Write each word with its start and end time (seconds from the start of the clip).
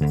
Hey 0.00 0.08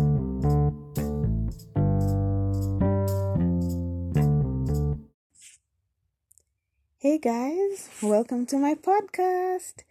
guys, 7.17 7.89
welcome 8.03 8.45
to 8.47 8.59
my 8.59 8.75
podcast. 8.75 9.83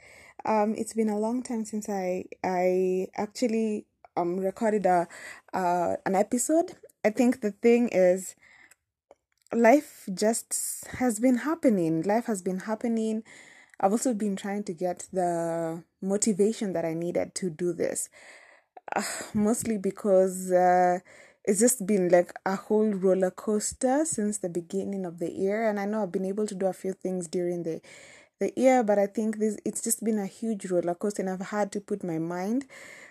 Um, 0.45 0.77
it's 0.79 0.93
been 0.93 1.09
a 1.09 1.19
long 1.19 1.43
time 1.43 1.65
since 1.65 1.89
I 1.89 2.27
I 2.45 3.09
actually 3.17 3.87
um 4.17 4.39
recorded 4.39 4.87
a 4.87 5.09
uh 5.53 5.96
an 6.07 6.15
episode. 6.15 6.77
I 7.05 7.11
think 7.11 7.41
the 7.41 7.51
thing 7.51 7.89
is 7.89 8.37
life 9.53 10.09
just 10.15 10.87
has 10.99 11.19
been 11.19 11.39
happening. 11.39 12.03
Life 12.03 12.27
has 12.27 12.41
been 12.41 12.61
happening. 12.61 13.25
I've 13.80 13.91
also 13.91 14.15
been 14.15 14.37
trying 14.37 14.62
to 14.65 14.73
get 14.73 15.09
the 15.12 15.83
motivation 16.01 16.73
that 16.75 16.85
I 16.85 16.95
needed 16.95 17.35
to 17.35 17.51
do 17.51 17.73
this. 17.73 18.09
Uh, 18.95 19.02
mostly 19.34 19.79
because 19.79 20.50
uh 20.52 20.98
it's 21.45 21.61
just 21.61 21.86
been 21.86 22.08
like 22.11 22.32
a 22.44 22.57
whole 22.57 22.90
roller 22.93 23.30
coaster 23.30 24.04
since 24.04 24.39
the 24.39 24.49
beginning 24.49 25.04
of 25.07 25.18
the 25.18 25.30
year 25.30 25.68
and 25.68 25.80
i 25.80 25.85
know 25.85 26.03
i've 26.03 26.13
been 26.13 26.25
able 26.25 26.46
to 26.46 26.54
do 26.54 26.67
a 26.67 26.72
few 26.72 26.93
things 26.93 27.27
during 27.29 27.63
the 27.63 27.80
the 28.40 28.53
year 28.57 28.82
but 28.82 28.99
i 28.99 29.07
think 29.07 29.39
this 29.39 29.58
it's 29.64 29.82
just 29.82 30.04
been 30.04 30.18
a 30.18 30.27
huge 30.27 30.66
roller 30.66 30.94
coaster 30.94 31.22
and 31.22 31.30
i've 31.30 31.49
had 31.49 31.72
to 31.72 31.80
put 31.80 32.05
my 32.05 32.19
mind 32.19 32.66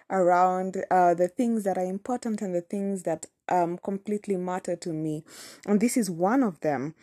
around 0.09 0.77
uh, 0.89 1.13
the 1.13 1.27
things 1.27 1.63
that 1.65 1.77
are 1.77 1.83
important 1.85 2.41
and 2.41 2.55
the 2.55 2.61
things 2.61 3.03
that 3.03 3.25
um 3.49 3.77
completely 3.77 4.37
matter 4.37 4.75
to 4.75 4.93
me 4.93 5.23
and 5.67 5.81
this 5.81 5.97
is 5.97 6.09
one 6.09 6.43
of 6.43 6.59
them. 6.61 6.95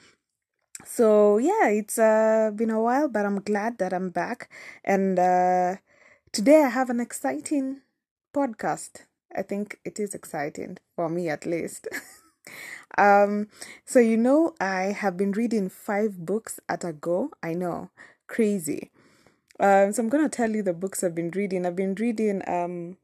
So 0.84 1.38
yeah 1.38 1.68
it's 1.68 1.98
uh, 1.98 2.50
been 2.54 2.70
a 2.70 2.80
while 2.80 3.08
but 3.08 3.24
i'm 3.24 3.40
glad 3.40 3.78
that 3.78 3.92
i'm 3.92 4.10
back 4.10 4.50
and 4.84 5.18
uh, 5.18 5.76
today 6.32 6.62
i 6.64 6.68
have 6.68 6.90
an 6.90 7.00
exciting 7.00 7.80
podcast 8.34 9.06
I 9.34 9.42
think 9.42 9.78
it 9.84 9.98
is 9.98 10.14
exciting 10.14 10.78
for 10.94 11.08
me 11.08 11.28
at 11.28 11.44
least. 11.44 11.88
um, 12.98 13.48
so 13.84 13.98
you 13.98 14.16
know, 14.16 14.54
I 14.60 14.94
have 14.98 15.16
been 15.16 15.32
reading 15.32 15.68
five 15.68 16.24
books 16.24 16.60
at 16.68 16.84
a 16.84 16.92
go. 16.92 17.30
I 17.42 17.54
know, 17.54 17.90
crazy. 18.26 18.90
Um, 19.60 19.92
so 19.92 20.02
I'm 20.02 20.08
gonna 20.08 20.28
tell 20.28 20.50
you 20.50 20.62
the 20.62 20.72
books 20.72 21.02
I've 21.02 21.14
been 21.14 21.30
reading. 21.30 21.66
I've 21.66 21.76
been 21.76 21.94
reading 21.94 22.42
um, 22.46 22.96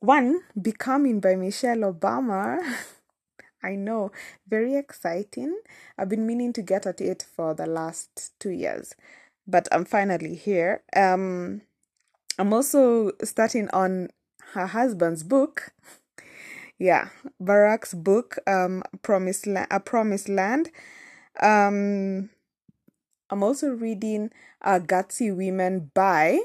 one, 0.00 0.40
Becoming 0.60 1.20
by 1.20 1.36
Michelle 1.36 1.92
Obama. 1.92 2.58
I 3.62 3.74
know, 3.74 4.10
very 4.48 4.74
exciting. 4.76 5.60
I've 5.98 6.08
been 6.08 6.26
meaning 6.26 6.52
to 6.54 6.62
get 6.62 6.86
at 6.86 7.00
it 7.00 7.26
for 7.36 7.52
the 7.52 7.66
last 7.66 8.32
two 8.40 8.50
years, 8.50 8.94
but 9.46 9.68
I'm 9.70 9.84
finally 9.84 10.34
here. 10.34 10.82
Um, 10.96 11.60
I'm 12.38 12.54
also 12.54 13.12
starting 13.22 13.68
on 13.70 14.08
her 14.52 14.66
husband's 14.66 15.22
book. 15.22 15.72
Yeah, 16.78 17.10
Barack's 17.42 17.92
book, 17.94 18.38
um, 18.46 18.82
Promised 19.02 19.46
La- 19.46 19.66
A 19.70 19.80
Promised 19.80 20.28
Land. 20.28 20.70
Um, 21.40 22.30
I'm 23.30 23.42
also 23.42 23.68
reading 23.70 24.30
uh, 24.62 24.80
Gutsy 24.80 25.34
Women 25.34 25.90
by 25.94 26.40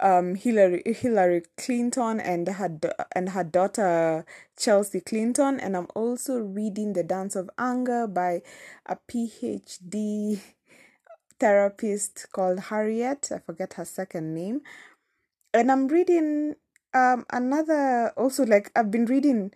um, 0.00 0.34
Hillary 0.34 0.82
Hillary 0.86 1.42
Clinton 1.56 2.20
and 2.20 2.48
her 2.48 2.78
and 3.14 3.30
her 3.30 3.44
daughter 3.44 4.26
Chelsea 4.58 5.00
Clinton, 5.00 5.60
and 5.60 5.76
I'm 5.76 5.88
also 5.94 6.38
reading 6.38 6.92
The 6.92 7.04
Dance 7.04 7.36
of 7.36 7.48
Anger 7.58 8.06
by 8.06 8.42
a 8.86 8.96
PhD 9.10 10.40
therapist 11.38 12.26
called 12.32 12.60
Harriet. 12.60 13.30
I 13.32 13.38
forget 13.38 13.74
her 13.74 13.84
second 13.84 14.34
name, 14.34 14.60
and 15.54 15.70
I'm 15.70 15.88
reading 15.88 16.56
um 16.94 17.24
another 17.30 18.12
also 18.16 18.44
like 18.44 18.70
I've 18.76 18.90
been 18.90 19.06
reading 19.06 19.52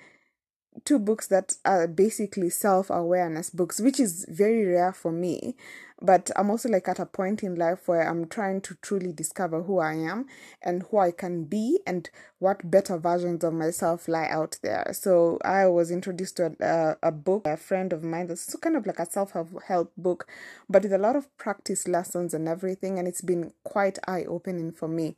two 0.84 0.98
books 0.98 1.26
that 1.28 1.54
are 1.64 1.86
basically 1.86 2.50
self-awareness 2.50 3.50
books 3.50 3.80
which 3.80 3.98
is 3.98 4.26
very 4.28 4.64
rare 4.64 4.92
for 4.92 5.10
me 5.10 5.56
but 6.02 6.30
i'm 6.36 6.50
also 6.50 6.68
like 6.68 6.86
at 6.88 6.98
a 6.98 7.06
point 7.06 7.42
in 7.42 7.54
life 7.54 7.88
where 7.88 8.08
i'm 8.08 8.26
trying 8.28 8.60
to 8.60 8.74
truly 8.82 9.12
discover 9.12 9.62
who 9.62 9.78
i 9.78 9.94
am 9.94 10.26
and 10.62 10.84
who 10.90 10.98
i 10.98 11.10
can 11.10 11.44
be 11.44 11.80
and 11.86 12.10
what 12.38 12.70
better 12.70 12.98
versions 12.98 13.42
of 13.42 13.54
myself 13.54 14.06
lie 14.06 14.28
out 14.28 14.58
there. 14.62 14.86
So 14.92 15.38
i 15.42 15.66
was 15.66 15.90
introduced 15.90 16.36
to 16.36 16.54
a, 16.60 17.08
a 17.08 17.12
book 17.12 17.46
a 17.46 17.56
friend 17.56 17.92
of 17.92 18.02
mine 18.02 18.26
that's 18.26 18.54
kind 18.56 18.76
of 18.76 18.86
like 18.86 18.98
a 18.98 19.10
self-help 19.10 19.92
book 19.96 20.26
but 20.68 20.82
with 20.82 20.92
a 20.92 20.98
lot 20.98 21.16
of 21.16 21.34
practice 21.38 21.88
lessons 21.88 22.34
and 22.34 22.46
everything 22.46 22.98
and 22.98 23.08
it's 23.08 23.22
been 23.22 23.52
quite 23.64 23.98
eye-opening 24.06 24.72
for 24.72 24.88
me 24.88 25.16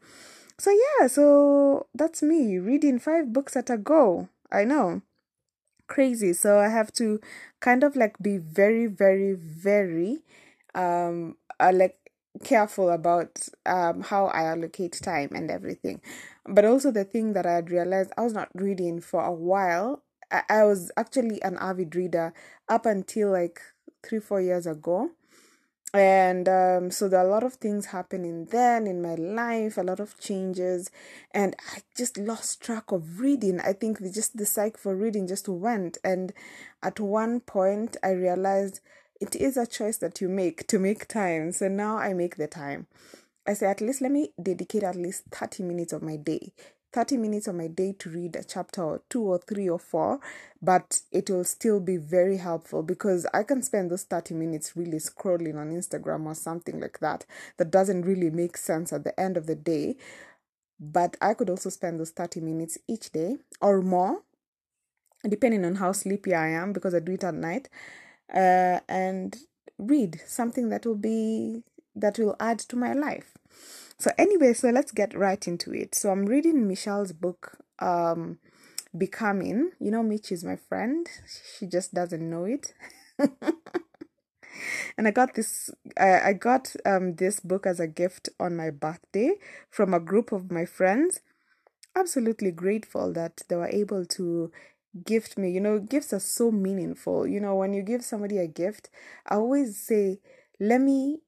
so 0.59 0.71
yeah, 0.71 1.07
so 1.07 1.87
that's 1.95 2.23
me 2.23 2.59
reading 2.59 2.99
five 2.99 3.33
books 3.33 3.57
at 3.57 3.71
a 3.71 3.77
go. 3.79 4.29
I 4.51 4.65
know. 4.65 5.03
Crazy. 5.89 6.33
So 6.35 6.59
I 6.59 6.69
have 6.69 6.93
to 6.95 7.21
kind 7.61 7.85
of 7.85 7.97
like 7.97 8.19
be 8.21 8.39
very, 8.39 8.87
very, 8.87 9.35
very 9.35 10.21
um 10.75 11.37
uh, 11.61 11.73
like 11.75 11.97
careful 12.45 12.91
about 12.91 13.49
um 13.67 14.03
how 14.03 14.27
I 14.27 14.45
allocate 14.45 15.01
time 15.03 15.31
and 15.35 15.51
everything. 15.51 16.01
But 16.47 16.65
also 16.65 16.91
the 16.91 17.05
thing 17.05 17.33
that 17.35 17.47
I 17.47 17.55
had 17.55 17.71
realized 17.71 18.13
I 18.19 18.23
was 18.23 18.33
not 18.35 18.49
reading 18.55 19.01
for 19.01 19.23
a 19.25 19.33
while. 19.33 20.03
I, 20.33 20.43
I 20.49 20.65
was 20.65 20.93
actually 20.97 21.43
an 21.43 21.57
avid 21.61 21.97
reader 21.97 22.33
up 22.69 22.87
until 22.87 23.33
like 23.33 23.61
three, 24.05 24.21
four 24.21 24.41
years 24.41 24.67
ago 24.67 25.11
and 25.94 26.49
um, 26.49 26.91
so 26.91 27.09
there 27.09 27.21
are 27.21 27.26
a 27.26 27.31
lot 27.31 27.44
of 27.44 27.54
things 27.54 27.87
happening 27.87 28.44
then 28.47 28.87
in 28.87 29.00
my 29.00 29.15
life 29.15 29.78
a 29.78 29.82
lot 29.82 30.00
of 30.00 30.19
changes. 30.19 30.91
And 31.32 31.56
i 31.75 31.81
just 31.97 32.19
lost 32.19 32.60
track 32.60 32.93
of 32.93 33.21
reading. 33.21 33.60
I 33.60 33.72
think 33.72 34.00
the, 34.00 34.10
just 34.10 34.37
the 34.37 34.44
psych 34.44 34.76
for 34.76 34.94
reading 34.94 35.26
just 35.26 35.49
went. 35.49 35.97
And 36.04 36.32
at 36.82 37.00
one 37.00 37.41
point 37.41 37.97
i 38.03 38.10
realized 38.10 38.81
it 39.21 39.34
is 39.34 39.56
a 39.56 39.66
choice 39.66 39.97
that 39.99 40.21
you 40.21 40.28
make 40.28 40.66
to 40.69 40.78
make 40.78 41.09
time. 41.09 41.53
So 41.53 41.69
now 41.69 41.97
i 41.97 42.12
make 42.12 42.37
the 42.37 42.49
time. 42.49 42.87
I 43.47 43.55
say 43.55 43.66
at 43.66 43.81
least 43.81 44.03
let 44.03 44.12
me 44.12 44.32
dedicate 44.41 44.82
at 44.82 44.94
least 44.94 45.25
30 45.31 45.62
minutes 45.62 45.94
of 45.94 46.03
my 46.03 46.16
day 46.16 46.53
30 46.93 47.19
minutes 47.19 47.47
of 47.47 47.54
my 47.54 47.66
day 47.66 47.93
to 47.99 48.10
read 48.10 48.34
a 48.37 48.43
chapter 48.43 48.82
or 48.82 49.03
two 49.10 49.22
or 49.22 49.38
three 49.38 49.69
or 49.69 49.78
four, 49.78 50.21
but 50.62 51.00
it 51.12 51.28
will 51.28 51.44
still 51.44 51.81
be 51.81 51.97
very 51.97 52.38
helpful 52.38 52.82
because 52.82 53.26
I 53.34 53.43
can 53.43 53.62
spend 53.62 53.91
those 53.91 54.04
30 54.04 54.34
minutes 54.34 54.76
really 54.76 54.99
scrolling 54.99 55.56
on 55.56 55.71
Instagram 55.71 56.26
or 56.26 56.34
something 56.34 56.81
like 56.81 57.00
that 57.00 57.26
that 57.59 57.71
doesn't 57.71 58.03
really 58.03 58.31
make 58.31 58.56
sense 58.56 58.93
at 58.93 59.04
the 59.04 59.19
end 59.21 59.37
of 59.37 59.47
the 59.47 59.54
day. 59.54 59.97
But 60.81 61.16
I 61.21 61.34
could 61.34 61.50
also 61.50 61.71
spend 61.71 62.00
those 62.00 62.10
30 62.10 62.41
minutes 62.41 62.78
each 62.88 63.10
day 63.12 63.37
or 63.60 63.82
more, 63.82 64.22
depending 65.28 65.65
on 65.65 65.75
how 65.76 65.93
sleepy 65.93 66.34
I 66.34 66.49
am 66.49 66.72
because 66.72 66.94
I 66.94 67.00
do 67.00 67.12
it 67.12 67.25
at 67.25 67.34
night, 67.34 67.69
uh, 68.32 68.81
and 68.88 69.37
read 69.78 70.20
something 70.26 70.69
that 70.70 70.87
will 70.87 70.97
be 70.97 71.62
that 71.94 72.19
will 72.19 72.37
add 72.38 72.60
to 72.60 72.76
my 72.76 72.93
life. 72.93 73.37
So 73.99 74.11
anyway, 74.17 74.53
so 74.53 74.71
let's 74.71 74.93
get 74.93 75.15
right 75.17 75.47
into 75.49 75.73
it. 75.75 75.95
So 75.95 76.11
I'm 76.11 76.27
reading 76.27 76.69
Michelle's 76.69 77.13
book, 77.13 77.59
um, 77.81 78.39
Becoming. 78.97 79.73
You 79.81 79.91
know, 79.91 80.03
Mitch 80.03 80.33
is 80.33 80.45
my 80.45 80.57
friend. 80.57 81.07
She 81.59 81.67
just 81.67 81.95
doesn't 81.95 82.29
know 82.29 82.45
it. 82.45 82.75
and 84.97 85.07
I 85.07 85.11
got 85.11 85.35
this. 85.35 85.71
I, 85.99 86.21
I 86.31 86.33
got 86.33 86.75
um 86.85 87.15
this 87.17 87.41
book 87.41 87.67
as 87.67 87.81
a 87.81 87.87
gift 87.87 88.29
on 88.41 88.57
my 88.57 88.71
birthday 88.71 89.33
from 89.71 89.95
a 89.95 90.01
group 90.01 90.33
of 90.33 90.51
my 90.51 90.65
friends. 90.65 91.21
Absolutely 91.97 92.53
grateful 92.53 93.13
that 93.15 93.43
they 93.49 93.57
were 93.57 93.69
able 93.69 94.05
to 94.07 94.53
gift 95.05 95.39
me. 95.39 95.51
You 95.51 95.61
know, 95.61 95.79
gifts 95.79 96.13
are 96.13 96.21
so 96.21 96.51
meaningful. 96.51 97.27
You 97.27 97.41
know, 97.41 97.57
when 97.57 97.73
you 97.75 97.83
give 97.83 98.05
somebody 98.05 98.39
a 98.39 98.47
gift, 98.49 98.91
I 99.29 99.37
always 99.37 99.79
say, 99.81 100.21
let 100.61 100.81
me 100.81 101.21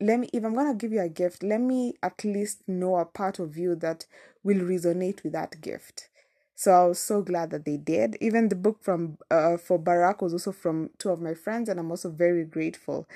let 0.00 0.18
me 0.20 0.28
if 0.32 0.44
i'm 0.44 0.54
going 0.54 0.66
to 0.66 0.74
give 0.74 0.92
you 0.92 1.00
a 1.00 1.08
gift 1.08 1.42
let 1.42 1.60
me 1.60 1.94
at 2.02 2.24
least 2.24 2.62
know 2.68 2.96
a 2.96 3.04
part 3.04 3.38
of 3.38 3.56
you 3.56 3.74
that 3.74 4.06
will 4.42 4.58
resonate 4.58 5.22
with 5.24 5.32
that 5.32 5.60
gift. 5.60 6.08
So 6.54 6.72
i 6.72 6.86
was 6.86 6.98
so 6.98 7.20
glad 7.20 7.50
that 7.50 7.64
they 7.64 7.76
did. 7.76 8.16
Even 8.20 8.48
the 8.48 8.54
book 8.54 8.78
from 8.82 9.18
uh, 9.30 9.56
for 9.56 9.78
barack 9.78 10.22
was 10.22 10.32
also 10.32 10.52
from 10.52 10.90
two 10.98 11.10
of 11.10 11.20
my 11.20 11.34
friends 11.34 11.68
and 11.68 11.78
i'm 11.78 11.90
also 11.90 12.10
very 12.10 12.44
grateful 12.44 13.06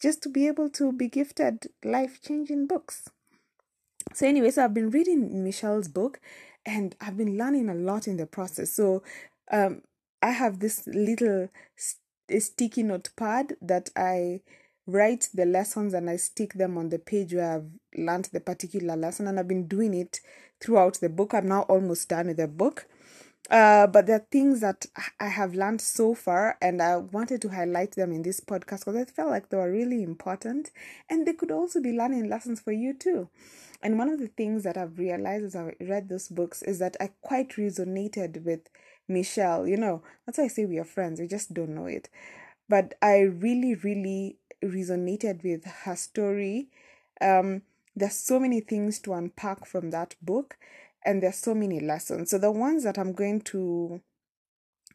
just 0.00 0.22
to 0.22 0.28
be 0.28 0.46
able 0.46 0.68
to 0.70 0.92
be 0.92 1.08
gifted 1.08 1.66
life 1.84 2.20
changing 2.22 2.66
books. 2.66 3.08
So 4.14 4.26
anyway 4.26 4.50
so 4.50 4.64
i've 4.64 4.74
been 4.74 4.90
reading 4.90 5.42
michelle's 5.44 5.88
book 5.88 6.20
and 6.64 6.94
i've 7.00 7.16
been 7.16 7.36
learning 7.36 7.68
a 7.68 7.74
lot 7.74 8.06
in 8.06 8.16
the 8.16 8.26
process. 8.26 8.72
So 8.72 9.02
um 9.50 9.82
i 10.22 10.30
have 10.30 10.60
this 10.60 10.86
little 10.86 11.48
st- 11.76 12.42
sticky 12.42 12.82
notepad 12.82 13.56
that 13.62 13.90
i 13.96 14.40
write 14.88 15.28
the 15.34 15.44
lessons 15.46 15.94
and 15.94 16.10
I 16.10 16.16
stick 16.16 16.54
them 16.54 16.78
on 16.78 16.88
the 16.88 16.98
page 16.98 17.34
where 17.34 17.56
I've 17.56 17.70
learned 17.96 18.30
the 18.32 18.40
particular 18.40 18.96
lesson 18.96 19.28
and 19.28 19.38
I've 19.38 19.46
been 19.48 19.68
doing 19.68 19.94
it 19.94 20.20
throughout 20.60 20.94
the 21.00 21.08
book. 21.10 21.34
I'm 21.34 21.46
now 21.48 21.62
almost 21.62 22.08
done 22.08 22.28
with 22.28 22.38
the 22.38 22.48
book. 22.48 22.86
Uh, 23.50 23.86
but 23.86 24.06
there 24.06 24.16
are 24.16 24.26
things 24.30 24.60
that 24.60 24.84
I 25.18 25.28
have 25.28 25.54
learned 25.54 25.80
so 25.80 26.14
far, 26.14 26.58
and 26.60 26.82
I 26.82 26.98
wanted 26.98 27.40
to 27.42 27.48
highlight 27.48 27.92
them 27.92 28.12
in 28.12 28.20
this 28.20 28.40
podcast 28.40 28.80
because 28.80 28.96
I 28.96 29.04
felt 29.06 29.30
like 29.30 29.48
they 29.48 29.56
were 29.56 29.70
really 29.72 30.02
important 30.02 30.70
and 31.08 31.26
they 31.26 31.32
could 31.32 31.50
also 31.50 31.80
be 31.80 31.92
learning 31.92 32.28
lessons 32.28 32.60
for 32.60 32.72
you 32.72 32.92
too. 32.92 33.30
And 33.82 33.96
one 33.96 34.10
of 34.10 34.18
the 34.18 34.28
things 34.28 34.64
that 34.64 34.76
I've 34.76 34.98
realized 34.98 35.44
as 35.46 35.56
I 35.56 35.72
read 35.80 36.08
those 36.08 36.28
books 36.28 36.62
is 36.62 36.78
that 36.80 36.96
I 37.00 37.10
quite 37.22 37.50
resonated 37.50 38.44
with 38.44 38.68
Michelle. 39.06 39.66
You 39.66 39.78
know, 39.78 40.02
that's 40.26 40.36
why 40.36 40.44
I 40.44 40.48
say 40.48 40.66
we 40.66 40.78
are 40.78 40.84
friends, 40.84 41.18
we 41.20 41.26
just 41.26 41.54
don't 41.54 41.74
know 41.74 41.86
it. 41.86 42.10
But 42.68 42.94
I 43.00 43.20
really, 43.20 43.74
really 43.76 44.36
resonated 44.64 45.42
with 45.42 45.64
her 45.64 45.96
story. 45.96 46.68
Um, 47.20 47.62
there's 47.96 48.14
so 48.14 48.38
many 48.38 48.60
things 48.60 48.98
to 49.00 49.14
unpack 49.14 49.66
from 49.66 49.90
that 49.90 50.14
book 50.22 50.56
and 51.04 51.22
there's 51.22 51.36
so 51.36 51.54
many 51.54 51.80
lessons. 51.80 52.30
So 52.30 52.38
the 52.38 52.52
ones 52.52 52.84
that 52.84 52.98
I'm 52.98 53.12
going 53.12 53.40
to 53.42 54.00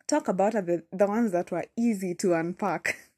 talk 0.08 0.28
about 0.28 0.56
are 0.56 0.62
the, 0.62 0.84
the 0.92 1.08
ones 1.08 1.32
that 1.32 1.52
were 1.52 1.66
easy 1.78 2.14
to 2.16 2.34
unpack. 2.34 2.98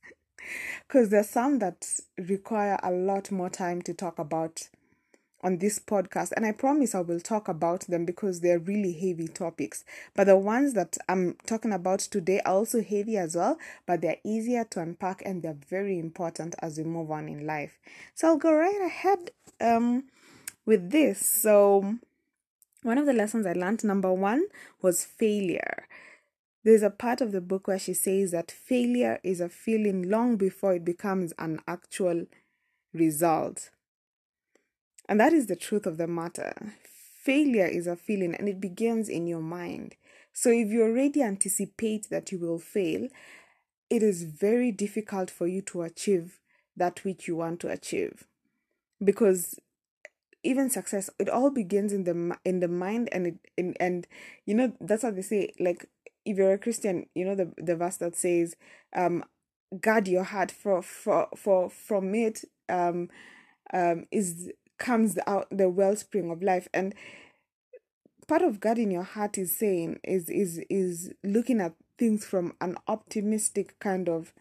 Because 0.87 1.09
there's 1.09 1.29
some 1.29 1.57
that 1.59 1.89
require 2.19 2.77
a 2.83 2.91
lot 2.91 3.31
more 3.31 3.49
time 3.49 3.81
to 3.81 3.95
talk 3.95 4.19
about 4.19 4.69
on 5.45 5.59
this 5.59 5.77
podcast. 5.77 6.33
And 6.35 6.43
I 6.43 6.51
promise 6.51 6.95
I 6.95 7.01
will 7.01 7.19
talk 7.19 7.47
about 7.47 7.81
them 7.81 8.03
because 8.03 8.41
they're 8.41 8.57
really 8.57 8.93
heavy 8.93 9.27
topics. 9.27 9.85
But 10.15 10.25
the 10.25 10.35
ones 10.35 10.73
that 10.73 10.97
I'm 11.07 11.35
talking 11.45 11.71
about 11.71 11.99
today 11.99 12.41
are 12.45 12.55
also 12.55 12.81
heavy 12.81 13.15
as 13.15 13.35
well, 13.35 13.59
but 13.85 14.01
they're 14.01 14.17
easier 14.23 14.63
to 14.71 14.81
unpack 14.81 15.21
and 15.23 15.43
they're 15.43 15.57
very 15.69 15.99
important 15.99 16.55
as 16.59 16.79
we 16.79 16.83
move 16.83 17.11
on 17.11 17.29
in 17.29 17.45
life. 17.45 17.77
So 18.15 18.27
I'll 18.29 18.37
go 18.37 18.53
right 18.53 18.81
ahead 18.81 19.31
um, 19.61 20.05
with 20.65 20.89
this. 20.89 21.23
So 21.23 21.95
one 22.81 22.97
of 22.97 23.05
the 23.05 23.13
lessons 23.13 23.45
I 23.45 23.53
learned, 23.53 23.83
number 23.83 24.11
one, 24.11 24.47
was 24.81 25.05
failure. 25.05 25.87
There's 26.63 26.81
a 26.81 26.89
part 26.89 27.21
of 27.21 27.31
the 27.31 27.41
book 27.41 27.67
where 27.67 27.77
she 27.77 27.93
says 27.93 28.31
that 28.31 28.49
failure 28.49 29.19
is 29.23 29.39
a 29.39 29.49
feeling 29.49 30.09
long 30.09 30.37
before 30.37 30.73
it 30.73 30.83
becomes 30.83 31.33
an 31.37 31.59
actual 31.67 32.25
result. 32.93 33.69
And 35.07 35.19
that 35.19 35.33
is 35.33 35.47
the 35.47 35.55
truth 35.55 35.85
of 35.85 35.97
the 35.97 36.07
matter. 36.07 36.73
Failure 37.23 37.65
is 37.65 37.87
a 37.87 37.95
feeling 37.95 38.35
and 38.35 38.47
it 38.47 38.59
begins 38.61 39.09
in 39.09 39.27
your 39.27 39.41
mind. 39.41 39.95
So 40.33 40.49
if 40.49 40.69
you 40.69 40.83
already 40.83 41.21
anticipate 41.21 42.09
that 42.09 42.31
you 42.31 42.39
will 42.39 42.59
fail, 42.59 43.07
it 43.89 44.03
is 44.03 44.23
very 44.23 44.71
difficult 44.71 45.29
for 45.31 45.47
you 45.47 45.61
to 45.63 45.83
achieve 45.83 46.39
that 46.75 47.03
which 47.03 47.27
you 47.27 47.35
want 47.35 47.59
to 47.61 47.69
achieve. 47.69 48.25
Because 49.03 49.59
even 50.43 50.69
success 50.69 51.09
it 51.17 51.27
all 51.27 51.49
begins 51.49 51.91
in 51.91 52.03
the 52.03 52.37
in 52.45 52.59
the 52.59 52.67
mind 52.67 53.09
and 53.11 53.27
it 53.27 53.35
in, 53.57 53.73
and 53.79 54.07
you 54.45 54.53
know 54.53 54.71
that's 54.79 55.03
what 55.03 55.15
they 55.15 55.21
say 55.21 55.51
like 55.59 55.89
if 56.23 56.37
you're 56.37 56.53
a 56.53 56.57
christian 56.57 57.07
you 57.15 57.25
know 57.25 57.33
the 57.35 57.51
the 57.57 57.75
verse 57.75 57.97
that 57.97 58.15
says 58.15 58.55
um 58.95 59.23
guard 59.81 60.07
your 60.07 60.23
heart 60.23 60.51
for 60.51 60.81
for 60.83 61.27
for 61.35 61.69
from 61.69 62.13
it 62.13 62.43
um 62.69 63.09
um 63.73 64.05
is 64.11 64.51
comes 64.77 65.17
out 65.27 65.47
the 65.51 65.69
wellspring 65.69 66.29
of 66.31 66.41
life 66.43 66.67
and 66.73 66.93
part 68.27 68.41
of 68.41 68.59
guarding 68.59 68.91
your 68.91 69.03
heart 69.03 69.37
is 69.37 69.51
saying 69.55 69.99
is 70.03 70.29
is 70.29 70.59
is 70.69 71.13
looking 71.23 71.61
at 71.61 71.73
things 71.97 72.25
from 72.25 72.53
an 72.59 72.75
optimistic 72.87 73.79
kind 73.79 74.09
of 74.09 74.33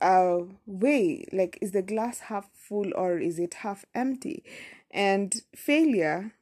uh 0.00 0.38
way 0.64 1.26
like 1.32 1.58
is 1.60 1.72
the 1.72 1.82
glass 1.82 2.20
half 2.20 2.48
full 2.54 2.90
or 2.94 3.18
is 3.18 3.38
it 3.38 3.54
half 3.54 3.84
empty 3.94 4.42
and 4.90 5.34
failure, 5.54 6.32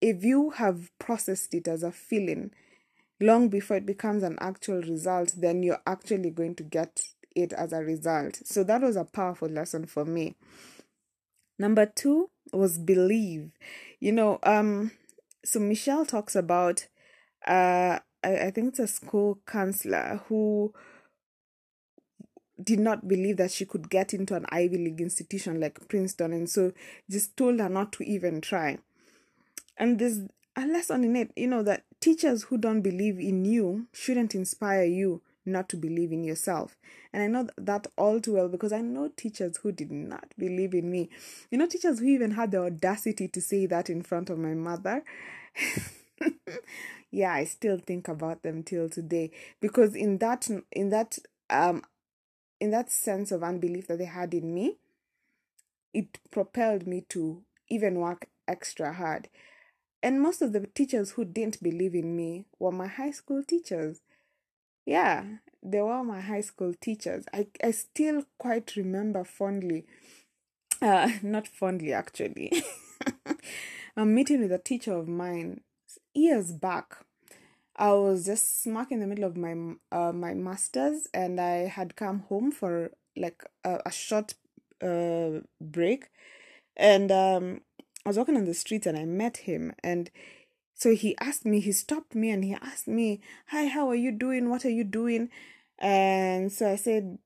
if 0.00 0.22
you 0.22 0.50
have 0.50 0.90
processed 1.00 1.54
it 1.54 1.66
as 1.66 1.82
a 1.82 1.90
feeling 1.90 2.52
long 3.20 3.48
before 3.48 3.78
it 3.78 3.84
becomes 3.84 4.22
an 4.22 4.38
actual 4.40 4.80
result, 4.82 5.34
then 5.36 5.64
you're 5.64 5.82
actually 5.86 6.30
going 6.30 6.54
to 6.54 6.62
get 6.62 7.00
it 7.34 7.52
as 7.52 7.72
a 7.72 7.80
result. 7.80 8.40
So 8.44 8.62
that 8.64 8.82
was 8.82 8.94
a 8.94 9.04
powerful 9.04 9.48
lesson 9.48 9.86
for 9.86 10.04
me. 10.04 10.36
Number 11.58 11.86
two 11.86 12.30
was 12.52 12.78
believe. 12.78 13.50
You 14.00 14.12
know, 14.12 14.38
um, 14.42 14.92
so 15.44 15.60
Michelle 15.60 16.06
talks 16.06 16.36
about 16.36 16.86
uh 17.46 17.98
I, 18.24 18.36
I 18.46 18.50
think 18.50 18.68
it's 18.70 18.78
a 18.78 18.86
school 18.88 19.38
counselor 19.46 20.20
who 20.28 20.74
did 22.62 22.80
not 22.80 23.06
believe 23.06 23.36
that 23.36 23.50
she 23.50 23.64
could 23.66 23.90
get 23.90 24.14
into 24.14 24.34
an 24.34 24.46
Ivy 24.48 24.78
League 24.78 25.00
institution 25.00 25.60
like 25.60 25.88
Princeton, 25.88 26.32
and 26.32 26.48
so 26.48 26.72
just 27.10 27.36
told 27.36 27.60
her 27.60 27.68
not 27.68 27.92
to 27.94 28.04
even 28.04 28.40
try. 28.40 28.78
And 29.76 29.98
there's 29.98 30.20
a 30.56 30.66
lesson 30.66 31.04
in 31.04 31.16
it, 31.16 31.32
you 31.36 31.46
know, 31.48 31.62
that 31.62 31.84
teachers 32.00 32.44
who 32.44 32.56
don't 32.56 32.80
believe 32.80 33.18
in 33.18 33.44
you 33.44 33.88
shouldn't 33.92 34.34
inspire 34.34 34.84
you 34.84 35.20
not 35.46 35.68
to 35.70 35.76
believe 35.76 36.12
in 36.12 36.24
yourself. 36.24 36.76
And 37.12 37.22
I 37.22 37.26
know 37.28 37.48
that 37.58 37.86
all 37.96 38.20
too 38.20 38.34
well 38.34 38.48
because 38.48 38.72
I 38.72 38.80
know 38.80 39.08
teachers 39.16 39.58
who 39.58 39.72
did 39.72 39.90
not 39.92 40.34
believe 40.38 40.74
in 40.74 40.90
me. 40.90 41.08
You 41.50 41.58
know, 41.58 41.66
teachers 41.66 42.00
who 42.00 42.06
even 42.06 42.32
had 42.32 42.50
the 42.50 42.62
audacity 42.62 43.28
to 43.28 43.40
say 43.40 43.66
that 43.66 43.88
in 43.90 44.02
front 44.02 44.30
of 44.30 44.38
my 44.38 44.54
mother. 44.54 45.04
yeah, 47.10 47.32
I 47.32 47.44
still 47.44 47.78
think 47.78 48.08
about 48.08 48.42
them 48.42 48.62
till 48.62 48.88
today 48.88 49.30
because 49.60 49.94
in 49.94 50.18
that 50.18 50.48
in 50.72 50.90
that 50.90 51.18
um 51.50 51.82
in 52.60 52.70
that 52.70 52.90
sense 52.90 53.32
of 53.32 53.42
unbelief 53.42 53.86
that 53.88 53.98
they 53.98 54.04
had 54.06 54.34
in 54.34 54.54
me, 54.54 54.76
it 55.92 56.18
propelled 56.30 56.86
me 56.86 57.00
to 57.08 57.42
even 57.68 57.96
work 57.98 58.28
extra 58.46 58.92
hard. 58.92 59.28
And 60.02 60.20
most 60.20 60.42
of 60.42 60.52
the 60.52 60.66
teachers 60.66 61.12
who 61.12 61.24
didn't 61.24 61.62
believe 61.62 61.94
in 61.94 62.16
me 62.16 62.46
were 62.58 62.72
my 62.72 62.86
high 62.86 63.10
school 63.10 63.42
teachers. 63.44 64.00
Yeah, 64.86 65.24
they 65.62 65.80
were 65.82 66.04
my 66.04 66.20
high 66.20 66.40
school 66.42 66.74
teachers. 66.80 67.26
I, 67.34 67.48
I 67.62 67.72
still 67.72 68.24
quite 68.38 68.76
remember 68.76 69.24
fondly, 69.24 69.86
uh, 70.82 71.10
not 71.22 71.48
fondly 71.48 71.92
actually, 71.92 72.52
a 73.96 74.06
meeting 74.06 74.40
with 74.42 74.52
a 74.52 74.58
teacher 74.58 74.94
of 74.94 75.08
mine 75.08 75.60
years 76.14 76.52
back 76.52 77.04
I 77.76 77.92
was 77.92 78.26
just 78.26 78.62
smack 78.62 78.92
in 78.92 79.00
the 79.00 79.06
middle 79.06 79.24
of 79.24 79.36
my 79.36 79.54
uh, 79.92 80.12
my 80.12 80.34
masters, 80.34 81.08
and 81.14 81.40
I 81.40 81.68
had 81.68 81.96
come 81.96 82.20
home 82.28 82.52
for 82.52 82.90
like 83.16 83.44
a, 83.64 83.80
a 83.86 83.92
short 83.92 84.34
uh, 84.82 85.40
break, 85.60 86.08
and 86.76 87.12
um, 87.12 87.60
I 88.04 88.10
was 88.10 88.18
walking 88.18 88.36
on 88.36 88.44
the 88.46 88.54
streets 88.54 88.86
and 88.86 88.96
I 88.98 89.04
met 89.04 89.38
him, 89.38 89.74
and 89.84 90.10
so 90.76 90.94
he 90.94 91.16
asked 91.18 91.44
me, 91.44 91.60
he 91.60 91.72
stopped 91.72 92.14
me, 92.14 92.30
and 92.30 92.44
he 92.44 92.54
asked 92.54 92.86
me, 92.88 93.20
"Hi, 93.48 93.66
how 93.66 93.88
are 93.88 93.94
you 93.94 94.12
doing? 94.12 94.50
What 94.50 94.64
are 94.64 94.70
you 94.70 94.84
doing?" 94.84 95.30
And 95.78 96.52
so 96.52 96.70
I 96.70 96.76
said, 96.76 97.18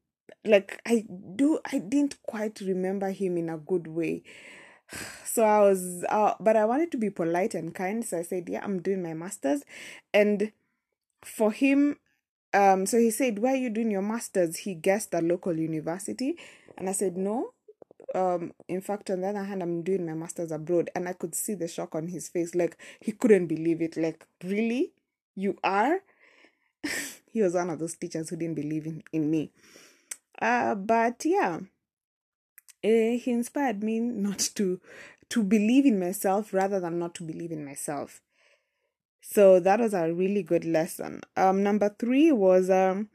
like 0.45 0.81
I 0.87 1.05
do, 1.37 1.61
I 1.71 1.79
didn't 1.79 2.19
quite 2.23 2.61
remember 2.61 3.11
him 3.11 3.37
in 3.37 3.49
a 3.49 3.59
good 3.59 3.87
way 3.87 4.23
so 5.25 5.45
I 5.45 5.61
was, 5.61 6.05
uh, 6.09 6.35
but 6.41 6.57
I 6.57 6.65
wanted 6.65 6.91
to 6.93 6.99
be 6.99 7.11
polite 7.11 7.55
and 7.55 7.75
kind. 7.75 8.05
So 8.05 8.19
I 8.19 8.23
said, 8.23 8.49
yeah, 8.49 8.61
I'm 8.63 8.81
doing 8.81 9.03
my 9.03 9.15
master's. 9.15 9.63
And 10.13 10.53
for 11.25 11.53
him, 11.53 11.97
um, 12.53 12.87
so 12.87 12.99
he 12.99 13.11
said, 13.11 13.39
where 13.39 13.55
are 13.55 13.59
you 13.59 13.71
doing 13.71 13.91
your 13.91 14.03
master's? 14.03 14.59
He 14.59 14.75
guessed 14.75 15.15
a 15.15 15.21
local 15.21 15.57
university. 15.57 16.37
And 16.77 16.89
I 16.89 16.93
said, 16.93 17.17
no. 17.17 17.53
Um, 18.15 18.53
in 18.69 18.81
fact, 18.81 19.11
on 19.11 19.21
the 19.21 19.29
other 19.29 19.45
hand, 19.45 19.63
I'm 19.63 19.83
doing 19.83 20.07
my 20.07 20.15
master's 20.15 20.53
abroad. 20.53 20.91
And 20.95 21.09
I 21.09 21.13
could 21.13 21.35
see 21.35 21.55
the 21.55 21.69
shock 21.69 21.95
on 21.95 22.09
his 22.09 22.29
face. 22.29 22.55
Like, 22.55 22.77
he 23.01 23.13
couldn't 23.13 23.47
believe 23.47 23.81
it. 23.81 23.97
Like, 23.97 24.27
really? 24.45 24.93
You 25.35 25.57
are? 25.63 26.01
he 27.33 27.43
was 27.43 27.55
one 27.55 27.71
of 27.71 27.79
those 27.79 27.95
teachers 27.95 28.31
who 28.31 28.37
didn't 28.37 28.57
believe 28.57 28.87
in, 28.87 29.03
in 29.13 29.31
me. 29.31 29.51
Uh, 30.41 30.75
but 30.75 31.23
yeah 31.25 31.61
uh, 32.85 33.17
he 33.19 33.31
inspired 33.31 33.83
me 33.83 34.01
not 34.01 34.39
to 34.55 34.81
to 35.29 35.43
believe 35.45 35.87
in 35.87 36.01
myself 36.01 36.53
rather 36.53 36.81
than 36.81 36.99
not 36.99 37.15
to 37.15 37.23
believe 37.23 37.53
in 37.53 37.65
myself. 37.65 38.21
So 39.21 39.61
that 39.61 39.79
was 39.79 39.95
a 39.95 40.13
really 40.13 40.43
good 40.43 40.65
lesson. 40.65 41.21
Um, 41.37 41.63
number 41.63 41.95
three 41.97 42.33
was 42.33 42.69
um, 42.69 43.09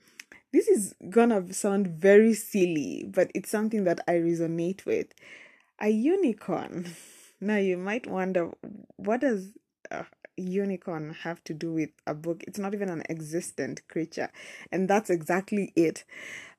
this 0.51 0.67
is 0.67 0.95
gonna 1.09 1.53
sound 1.53 1.87
very 1.87 2.33
silly, 2.33 3.05
but 3.07 3.31
it's 3.35 3.49
something 3.49 3.83
that 3.85 3.99
I 4.07 4.13
resonate 4.13 4.85
with. 4.85 5.07
A 5.79 5.89
unicorn. 5.89 6.87
Now 7.41 7.57
you 7.57 7.77
might 7.77 8.07
wonder 8.07 8.49
what 8.95 9.19
does 9.19 9.49
a 9.91 10.05
unicorn 10.37 11.13
have 11.23 11.43
to 11.43 11.53
do 11.53 11.73
with 11.73 11.89
a 12.07 12.13
book? 12.13 12.43
It's 12.47 12.57
not 12.57 12.73
even 12.73 12.89
an 12.89 13.03
existent 13.09 13.85
creature, 13.89 14.31
and 14.71 14.89
that's 14.89 15.09
exactly 15.09 15.73
it. 15.75 16.05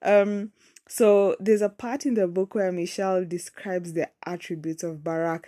Um, 0.02 0.52
so 0.86 1.34
there's 1.40 1.62
a 1.62 1.70
part 1.70 2.04
in 2.04 2.12
the 2.14 2.28
book 2.28 2.54
where 2.54 2.70
Michelle 2.70 3.24
describes 3.24 3.94
the 3.94 4.10
attributes 4.24 4.82
of 4.82 4.98
Barack, 4.98 5.46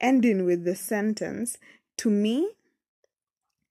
ending 0.00 0.44
with 0.44 0.64
the 0.64 0.74
sentence 0.74 1.56
To 1.98 2.10
me, 2.10 2.50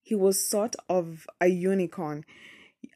he 0.01 0.15
was 0.15 0.48
sort 0.48 0.75
of 0.89 1.27
a 1.41 1.48
unicorn, 1.48 2.25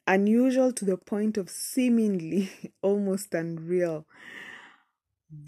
unusual 0.06 0.72
to 0.74 0.86
the 0.86 0.98
point 0.98 1.38
of 1.38 1.50
seemingly 1.50 2.50
almost 2.82 3.34
unreal. 3.34 4.06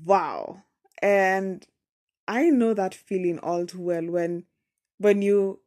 Wow. 0.05 0.63
And 1.01 1.65
I 2.27 2.49
know 2.49 2.73
that 2.73 2.93
feeling 2.93 3.39
all 3.39 3.65
too 3.65 3.81
well 3.81 4.05
when 4.05 4.45
when 4.97 5.21
you 5.21 5.59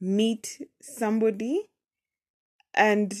meet 0.00 0.62
somebody 0.80 1.70
and 2.74 3.14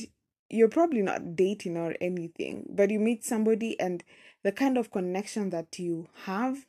you're 0.50 0.68
probably 0.68 1.02
not 1.02 1.36
dating 1.36 1.76
or 1.76 1.94
anything, 2.00 2.66
but 2.70 2.90
you 2.90 2.98
meet 2.98 3.24
somebody 3.24 3.78
and 3.80 4.02
the 4.42 4.52
kind 4.52 4.78
of 4.78 4.90
connection 4.90 5.50
that 5.50 5.78
you 5.78 6.08
have 6.24 6.66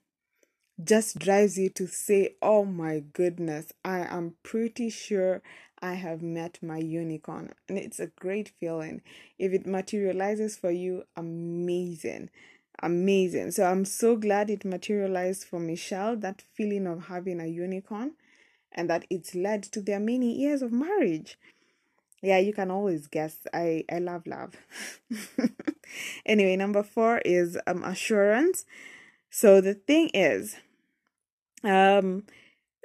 just 0.83 1.19
drives 1.19 1.57
you 1.57 1.69
to 1.69 1.87
say, 1.87 2.35
Oh 2.41 2.65
my 2.65 2.99
goodness, 3.13 3.71
I 3.83 3.99
am 3.99 4.35
pretty 4.43 4.89
sure 4.89 5.41
I 5.81 5.93
have 5.95 6.21
met 6.21 6.59
my 6.61 6.77
unicorn. 6.77 7.53
And 7.67 7.77
it's 7.77 7.99
a 7.99 8.07
great 8.07 8.49
feeling. 8.59 9.01
If 9.37 9.53
it 9.53 9.65
materializes 9.65 10.57
for 10.57 10.71
you, 10.71 11.03
amazing. 11.15 12.29
Amazing. 12.81 13.51
So 13.51 13.65
I'm 13.65 13.85
so 13.85 14.15
glad 14.15 14.49
it 14.49 14.63
materialized 14.65 15.43
for 15.43 15.59
Michelle, 15.59 16.15
that 16.17 16.41
feeling 16.53 16.87
of 16.87 17.05
having 17.07 17.41
a 17.41 17.47
unicorn, 17.47 18.13
and 18.71 18.89
that 18.89 19.05
it's 19.09 19.35
led 19.35 19.63
to 19.63 19.81
their 19.81 19.99
many 19.99 20.33
years 20.33 20.61
of 20.61 20.71
marriage. 20.71 21.37
Yeah, 22.21 22.37
you 22.39 22.53
can 22.53 22.69
always 22.71 23.07
guess. 23.07 23.37
I, 23.53 23.85
I 23.91 23.99
love 23.99 24.27
love. 24.27 24.55
anyway, 26.25 26.55
number 26.55 26.83
four 26.83 27.19
is 27.19 27.57
um 27.65 27.83
assurance. 27.83 28.65
So 29.29 29.61
the 29.61 29.73
thing 29.75 30.09
is, 30.13 30.55
um 31.63 32.23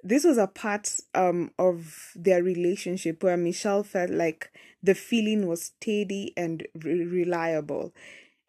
this 0.05 0.25
was 0.25 0.39
a 0.39 0.47
part 0.47 0.91
um 1.15 1.51
of 1.59 2.13
their 2.15 2.43
relationship 2.43 3.23
where 3.23 3.37
Michelle 3.37 3.83
felt 3.83 4.11
like 4.11 4.53
the 4.83 4.95
feeling 4.95 5.47
was 5.49 5.65
steady 5.65 6.33
and 6.37 6.67
re- 6.85 7.05
reliable. 7.07 7.93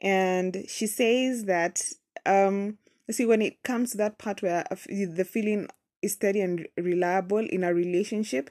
And 0.01 0.65
she 0.67 0.87
says 0.87 1.45
that 1.45 1.81
um 2.25 2.77
see 3.09 3.25
when 3.25 3.41
it 3.41 3.63
comes 3.63 3.91
to 3.91 3.97
that 3.97 4.17
part 4.17 4.41
where 4.41 4.65
the 4.89 5.25
feeling 5.25 5.67
is 6.01 6.13
steady 6.13 6.41
and 6.41 6.67
reliable 6.77 7.39
in 7.39 7.63
a 7.63 7.73
relationship, 7.73 8.49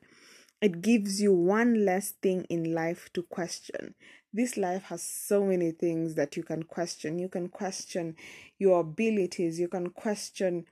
it 0.61 0.81
gives 0.81 1.21
you 1.21 1.33
one 1.33 1.85
less 1.85 2.13
thing 2.23 2.45
in 2.49 2.75
life 2.75 3.11
to 3.15 3.23
question. 3.25 3.95
This 4.33 4.57
life 4.57 4.85
has 4.85 5.03
so 5.03 5.45
many 5.45 5.71
things 5.71 6.15
that 6.17 6.37
you 6.37 6.43
can 6.43 6.63
question. 6.65 7.19
You 7.19 7.29
can 7.29 7.49
question 7.49 8.17
your 8.59 8.81
abilities, 8.81 9.61
you 9.61 9.69
can 9.69 9.91
question 9.91 10.67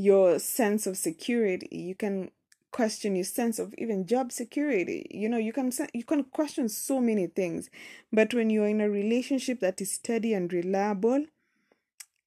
your 0.00 0.38
sense 0.38 0.86
of 0.86 0.96
security. 0.96 1.68
You 1.70 1.94
can 1.94 2.30
question 2.70 3.16
your 3.16 3.24
sense 3.24 3.58
of 3.58 3.74
even 3.78 4.06
job 4.06 4.32
security. 4.32 5.06
You 5.10 5.28
know 5.28 5.38
you 5.38 5.52
can 5.52 5.72
you 5.92 6.04
can 6.04 6.24
question 6.24 6.68
so 6.68 7.00
many 7.00 7.26
things 7.26 7.68
but 8.12 8.32
when 8.32 8.50
you're 8.50 8.68
in 8.68 8.80
a 8.80 8.88
relationship 8.88 9.60
that 9.60 9.80
is 9.80 9.92
steady 9.92 10.32
and 10.32 10.52
reliable 10.52 11.26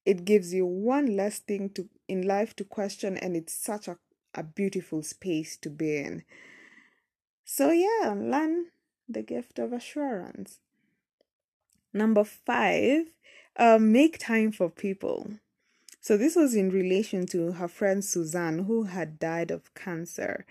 it 0.06 0.26
gives 0.26 0.54
you 0.54 0.66
one 0.66 1.16
less 1.16 1.40
thing 1.40 1.70
to 1.70 1.88
in 2.08 2.28
life 2.28 2.56
to 2.58 2.64
question 2.66 3.18
and 3.18 3.36
it's 3.36 3.54
such 3.54 3.88
a, 3.88 3.98
a 4.36 4.44
beautiful 4.44 5.02
space 5.02 5.56
to 5.58 5.70
be 5.70 5.98
in. 5.98 6.24
So 7.46 7.72
yeah 7.72 8.14
learn 8.16 8.66
the 9.08 9.24
gift 9.24 9.60
of 9.60 9.72
assurance. 9.72 10.60
Number 11.94 12.24
five 12.24 13.14
uh, 13.56 13.78
make 13.80 14.18
time 14.18 14.52
for 14.52 14.70
people 14.70 15.32
so 16.04 16.18
this 16.18 16.36
was 16.36 16.54
in 16.54 16.70
relation 16.70 17.26
to 17.28 17.54
her 17.54 17.68
friend 17.70 18.04
Suzanne, 18.04 18.66
who 18.66 18.84
had 18.84 19.20
died 19.20 19.52
of 19.52 19.74
cancer. 19.74 20.46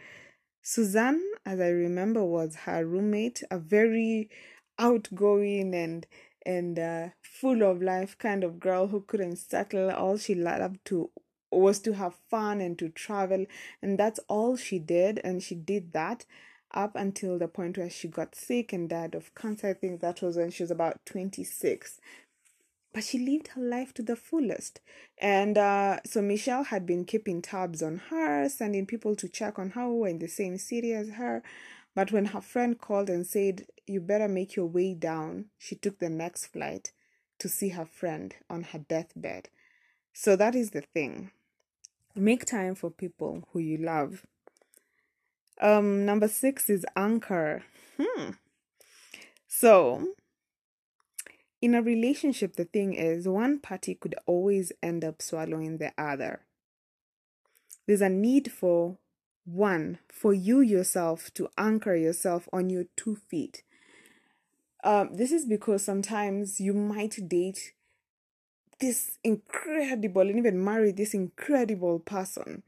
Suzanne, 0.62 1.22
as 1.44 1.60
I 1.60 1.68
remember, 1.68 2.24
was 2.24 2.56
her 2.64 2.86
roommate, 2.86 3.42
a 3.50 3.58
very 3.58 4.30
outgoing 4.78 5.74
and 5.74 6.06
and 6.46 6.78
uh, 6.78 7.08
full 7.20 7.62
of 7.62 7.82
life 7.82 8.16
kind 8.16 8.42
of 8.42 8.60
girl 8.60 8.86
who 8.86 9.02
couldn't 9.02 9.36
settle. 9.36 9.90
All 9.90 10.16
she 10.16 10.34
loved 10.34 10.82
to 10.86 11.10
was 11.50 11.80
to 11.80 11.92
have 11.92 12.14
fun 12.30 12.62
and 12.62 12.78
to 12.78 12.88
travel, 12.88 13.44
and 13.82 13.98
that's 13.98 14.20
all 14.28 14.56
she 14.56 14.78
did. 14.78 15.20
And 15.22 15.42
she 15.42 15.54
did 15.54 15.92
that 15.92 16.24
up 16.72 16.96
until 16.96 17.38
the 17.38 17.46
point 17.46 17.76
where 17.76 17.90
she 17.90 18.08
got 18.08 18.34
sick 18.34 18.72
and 18.72 18.88
died 18.88 19.14
of 19.14 19.34
cancer. 19.34 19.68
I 19.68 19.74
think 19.74 20.00
that 20.00 20.22
was 20.22 20.38
when 20.38 20.50
she 20.50 20.62
was 20.62 20.70
about 20.70 21.04
26 21.04 22.00
but 22.92 23.04
she 23.04 23.18
lived 23.18 23.48
her 23.48 23.62
life 23.62 23.94
to 23.94 24.02
the 24.02 24.16
fullest. 24.16 24.80
And 25.18 25.56
uh, 25.56 26.00
so 26.04 26.20
Michelle 26.20 26.64
had 26.64 26.86
been 26.86 27.04
keeping 27.04 27.40
tabs 27.40 27.82
on 27.82 27.98
her, 28.10 28.48
sending 28.48 28.86
people 28.86 29.16
to 29.16 29.28
check 29.28 29.58
on 29.58 29.70
her 29.70 29.88
were 29.88 30.08
in 30.08 30.18
the 30.18 30.28
same 30.28 30.58
city 30.58 30.92
as 30.92 31.10
her. 31.10 31.42
But 31.94 32.12
when 32.12 32.26
her 32.26 32.40
friend 32.40 32.78
called 32.78 33.10
and 33.10 33.26
said, 33.26 33.66
You 33.86 34.00
better 34.00 34.28
make 34.28 34.56
your 34.56 34.66
way 34.66 34.94
down, 34.94 35.46
she 35.58 35.74
took 35.74 35.98
the 35.98 36.10
next 36.10 36.46
flight 36.46 36.92
to 37.38 37.48
see 37.48 37.70
her 37.70 37.86
friend 37.86 38.34
on 38.48 38.62
her 38.62 38.78
deathbed. 38.78 39.48
So 40.12 40.36
that 40.36 40.54
is 40.54 40.70
the 40.70 40.82
thing. 40.82 41.30
Make 42.14 42.44
time 42.44 42.74
for 42.74 42.90
people 42.90 43.48
who 43.52 43.58
you 43.58 43.78
love. 43.78 44.26
Um, 45.60 46.04
number 46.04 46.28
six 46.28 46.68
is 46.68 46.84
anchor. 46.94 47.62
Hmm. 47.98 48.30
So 49.48 50.14
in 51.62 51.76
a 51.76 51.80
relationship, 51.80 52.56
the 52.56 52.64
thing 52.64 52.92
is, 52.92 53.28
one 53.28 53.60
party 53.60 53.94
could 53.94 54.16
always 54.26 54.72
end 54.82 55.04
up 55.04 55.22
swallowing 55.22 55.78
the 55.78 55.92
other. 55.96 56.40
There's 57.86 58.00
a 58.00 58.08
need 58.08 58.50
for 58.50 58.98
one, 59.44 60.00
for 60.10 60.34
you 60.34 60.60
yourself 60.60 61.32
to 61.34 61.48
anchor 61.56 61.94
yourself 61.94 62.48
on 62.52 62.68
your 62.68 62.84
two 62.96 63.16
feet. 63.16 63.62
Um, 64.82 65.10
this 65.14 65.30
is 65.30 65.46
because 65.46 65.84
sometimes 65.84 66.60
you 66.60 66.74
might 66.74 67.28
date 67.28 67.72
this 68.80 69.18
incredible 69.22 70.22
and 70.22 70.38
even 70.38 70.64
marry 70.64 70.90
this 70.90 71.14
incredible 71.14 72.00
person, 72.00 72.64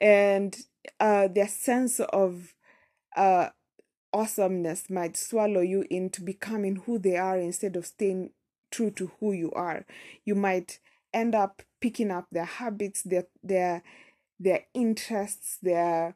and 0.00 0.56
uh, 0.98 1.28
their 1.28 1.48
sense 1.48 2.00
of 2.00 2.54
uh, 3.14 3.48
awesomeness 4.16 4.88
might 4.88 5.16
swallow 5.16 5.60
you 5.60 5.84
into 5.90 6.22
becoming 6.22 6.76
who 6.76 6.98
they 6.98 7.16
are 7.16 7.38
instead 7.38 7.76
of 7.76 7.86
staying 7.86 8.30
true 8.70 8.90
to 8.92 9.10
who 9.20 9.32
you 9.32 9.52
are. 9.52 9.84
You 10.24 10.34
might 10.34 10.78
end 11.12 11.34
up 11.34 11.62
picking 11.80 12.10
up 12.10 12.26
their 12.32 12.44
habits, 12.44 13.02
their 13.02 13.26
their 13.42 13.82
their 14.40 14.64
interests, 14.74 15.58
their 15.62 16.14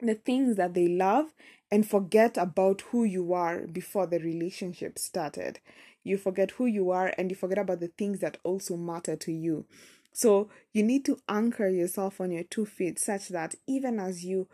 the 0.00 0.14
things 0.14 0.56
that 0.56 0.74
they 0.74 0.88
love 0.88 1.26
and 1.70 1.88
forget 1.88 2.36
about 2.36 2.82
who 2.90 3.04
you 3.04 3.32
are 3.32 3.66
before 3.66 4.06
the 4.06 4.18
relationship 4.18 4.98
started. 4.98 5.60
You 6.04 6.18
forget 6.18 6.52
who 6.52 6.66
you 6.66 6.90
are 6.90 7.12
and 7.16 7.30
you 7.30 7.36
forget 7.36 7.58
about 7.58 7.80
the 7.80 7.92
things 7.96 8.20
that 8.20 8.38
also 8.42 8.76
matter 8.76 9.16
to 9.16 9.32
you. 9.32 9.64
So 10.12 10.50
you 10.72 10.82
need 10.82 11.04
to 11.06 11.18
anchor 11.28 11.68
yourself 11.68 12.20
on 12.20 12.32
your 12.32 12.42
two 12.42 12.66
feet 12.66 12.98
such 12.98 13.28
that 13.28 13.54
even 13.66 13.98
as 14.00 14.24
you 14.24 14.48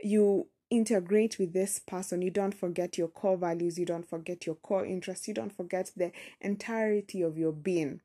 you 0.00 0.46
integrate 0.72 1.38
with 1.38 1.52
this 1.52 1.78
person, 1.78 2.22
you 2.22 2.30
don't 2.30 2.54
forget 2.54 2.96
your 2.96 3.08
core 3.08 3.36
values, 3.36 3.78
you 3.78 3.84
don't 3.84 4.08
forget 4.08 4.46
your 4.46 4.54
core 4.56 4.86
interests, 4.86 5.28
you 5.28 5.34
don't 5.34 5.54
forget 5.54 5.90
the 5.96 6.12
entirety 6.40 7.20
of 7.20 7.36
your 7.36 7.52
being. 7.52 8.00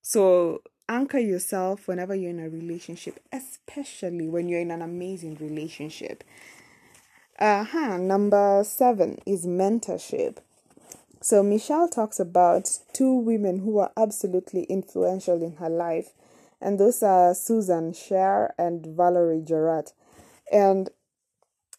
So, 0.00 0.62
anchor 0.88 1.18
yourself 1.18 1.88
whenever 1.88 2.14
you're 2.14 2.30
in 2.30 2.38
a 2.38 2.48
relationship, 2.48 3.18
especially 3.32 4.28
when 4.28 4.48
you're 4.48 4.60
in 4.60 4.70
an 4.70 4.80
amazing 4.82 5.38
relationship. 5.40 6.22
Uh 7.38 7.64
huh. 7.64 7.96
Number 7.96 8.62
seven 8.64 9.18
is 9.26 9.44
mentorship. 9.44 10.36
So, 11.20 11.42
Michelle 11.42 11.88
talks 11.88 12.20
about 12.20 12.78
two 12.92 13.12
women 13.12 13.60
who 13.60 13.78
are 13.78 13.90
absolutely 13.96 14.64
influential 14.64 15.42
in 15.42 15.56
her 15.56 15.70
life, 15.70 16.12
and 16.60 16.78
those 16.78 17.02
are 17.02 17.34
Susan 17.34 17.92
Sher 17.92 18.54
and 18.56 18.86
Valerie 18.86 19.42
Jarrett. 19.42 19.92
And 20.52 20.90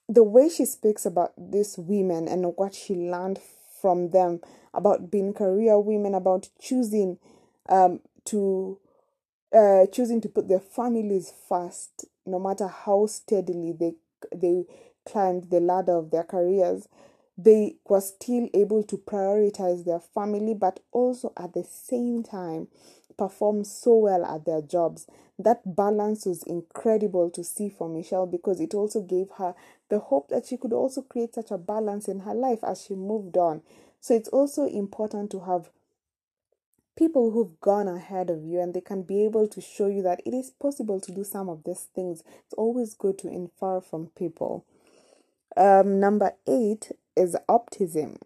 the 0.08 0.24
way 0.24 0.50
she 0.50 0.66
speaks 0.66 1.06
about 1.06 1.34
these 1.38 1.78
women 1.78 2.28
and 2.28 2.54
what 2.58 2.74
she 2.74 2.96
learned 2.96 3.40
from 3.82 4.10
them 4.12 4.40
about 4.74 5.10
being 5.12 5.34
career 5.34 5.80
women, 5.80 6.14
about 6.14 6.50
choosing 6.60 7.18
um, 7.70 8.02
to 8.26 8.80
uh, 9.56 9.86
choosing 9.88 10.20
to 10.22 10.30
put 10.30 10.48
their 10.48 10.60
families 10.60 11.32
first, 11.48 12.06
no 12.26 12.40
matter 12.40 12.68
how 12.68 13.06
steadily 13.06 13.72
they 13.72 13.94
they 14.36 14.66
climbed 15.06 15.50
the 15.50 15.60
ladder 15.60 15.96
of 15.96 16.12
their 16.12 16.24
careers, 16.24 16.88
they 17.38 17.76
were 17.88 18.02
still 18.02 18.50
able 18.54 18.84
to 18.84 18.98
prioritize 18.98 19.86
their 19.86 20.00
family, 20.00 20.54
but 20.54 20.80
also 20.92 21.32
at 21.38 21.54
the 21.54 21.64
same 21.64 22.24
time 22.24 22.68
perform 23.18 23.64
so 23.64 23.96
well 23.96 24.26
at 24.26 24.46
their 24.46 24.62
jobs. 24.62 25.08
That 25.38 25.76
balance 25.76 26.26
was 26.26 26.44
incredible 26.44 27.30
to 27.32 27.44
see 27.44 27.70
for 27.70 27.90
Michelle 27.90 28.26
because 28.26 28.60
it 28.60 28.74
also 28.74 29.02
gave 29.02 29.30
her 29.38 29.54
the 29.90 30.00
hope 30.00 30.30
that 30.30 30.46
she 30.48 30.58
could 30.58 30.74
also 30.74 31.02
create 31.02 31.36
such 31.36 31.52
a 31.52 31.58
balance 31.58 32.08
in 32.08 32.22
her 32.22 32.34
life 32.34 32.64
as 32.64 32.84
she 32.84 32.96
moved 32.96 33.38
on. 33.38 33.62
So 34.00 34.16
it's 34.16 34.30
also 34.30 34.66
important 34.68 35.32
to 35.32 35.42
have 35.42 35.70
people 36.96 37.32
who've 37.32 37.60
gone 37.60 37.88
ahead 37.88 38.30
of 38.30 38.44
you 38.44 38.60
and 38.60 38.74
they 38.74 38.82
can 38.82 39.02
be 39.02 39.26
able 39.26 39.48
to 39.48 39.60
show 39.62 39.88
you 39.88 40.02
that 40.04 40.22
it 40.26 40.34
is 40.34 40.52
possible 40.52 41.02
to 41.02 41.12
do 41.12 41.24
some 41.24 41.50
of 41.50 41.64
these 41.66 41.88
things. 41.94 42.24
It's 42.46 42.54
always 42.54 42.94
good 42.94 43.18
to 43.20 43.28
infer 43.28 43.82
from 43.82 44.08
people. 44.18 44.66
Um, 45.58 46.00
number 46.00 46.34
eight 46.48 46.92
is 47.16 47.36
optimism. 47.48 48.18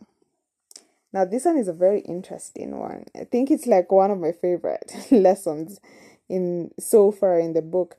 Now, 1.11 1.25
this 1.25 1.45
one 1.45 1.57
is 1.57 1.67
a 1.67 1.73
very 1.73 2.01
interesting 2.01 2.77
one. 2.77 3.05
I 3.15 3.23
think 3.23 3.49
it's 3.49 3.65
like 3.65 3.91
one 3.91 4.11
of 4.11 4.19
my 4.19 4.31
favorite 4.31 4.91
lessons 5.11 5.79
in 6.27 6.71
so 6.79 7.11
far 7.11 7.39
in 7.39 7.53
the 7.53 7.61
book. 7.61 7.97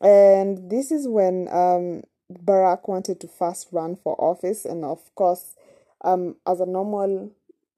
And 0.00 0.70
this 0.70 0.92
is 0.92 1.08
when 1.08 1.48
um, 1.48 2.02
Barack 2.32 2.88
wanted 2.88 3.20
to 3.20 3.28
first 3.28 3.68
run 3.72 3.96
for 3.96 4.14
office, 4.20 4.64
and 4.64 4.84
of 4.84 5.14
course, 5.14 5.54
um, 6.02 6.36
as 6.46 6.60
a 6.60 6.66
normal 6.66 7.30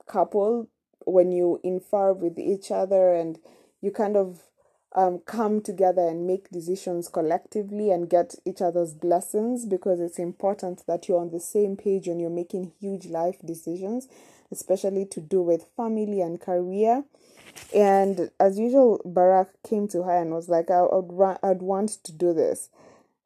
couple, 0.06 0.68
when 1.06 1.32
you 1.32 1.60
infer 1.62 2.12
with 2.12 2.38
each 2.38 2.70
other 2.70 3.14
and 3.14 3.38
you 3.80 3.90
kind 3.90 4.16
of 4.16 4.47
um, 4.94 5.20
come 5.26 5.60
together 5.60 6.02
and 6.06 6.26
make 6.26 6.50
decisions 6.50 7.08
collectively 7.08 7.90
and 7.90 8.08
get 8.08 8.34
each 8.44 8.62
other's 8.62 8.94
blessings 8.94 9.66
because 9.66 10.00
it's 10.00 10.18
important 10.18 10.84
that 10.86 11.08
you're 11.08 11.20
on 11.20 11.30
the 11.30 11.40
same 11.40 11.76
page 11.76 12.08
when 12.08 12.18
you're 12.18 12.30
making 12.30 12.72
huge 12.80 13.06
life 13.06 13.36
decisions, 13.44 14.08
especially 14.50 15.04
to 15.06 15.20
do 15.20 15.42
with 15.42 15.68
family 15.76 16.20
and 16.20 16.40
career. 16.40 17.04
And 17.74 18.30
as 18.40 18.58
usual, 18.58 19.00
Barack 19.04 19.48
came 19.68 19.88
to 19.88 20.04
her 20.04 20.16
and 20.16 20.32
was 20.32 20.48
like, 20.48 20.70
I 20.70 20.82
would, 20.82 21.38
I'd 21.42 21.62
want 21.62 21.90
to 22.04 22.12
do 22.12 22.32
this. 22.32 22.70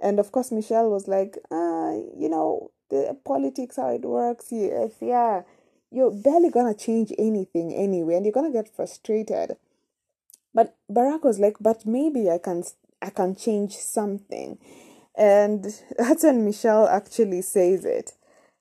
And 0.01 0.19
of 0.19 0.33
course, 0.33 0.51
Michelle 0.51 0.91
was 0.91 1.07
like, 1.07 1.39
uh, 1.51 1.95
you 2.17 2.29
know, 2.29 2.73
the 2.91 3.17
politics, 3.25 3.77
how 3.77 3.91
it 3.91 4.03
works. 4.03 4.49
Yes, 4.51 4.93
yeah, 5.01 5.43
you're 5.91 6.11
barely 6.11 6.51
gonna 6.51 6.75
change 6.75 7.13
anything 7.19 7.73
anyway, 7.73 8.17
and 8.17 8.25
you're 8.27 8.33
gonna 8.33 8.51
get 8.51 8.69
frustrated. 8.69 9.57
But 10.55 10.77
Barack 10.91 11.23
was 11.25 11.39
like, 11.39 11.57
but 11.61 11.87
maybe 11.87 12.31
I 12.31 12.39
can, 12.39 12.65
I 13.01 13.11
can 13.11 13.35
change 13.35 13.77
something. 13.77 14.59
And 15.17 15.65
that's 15.99 16.25
when 16.25 16.45
Michelle 16.45 16.89
actually 16.89 17.43
says 17.43 17.85
it 17.85 18.13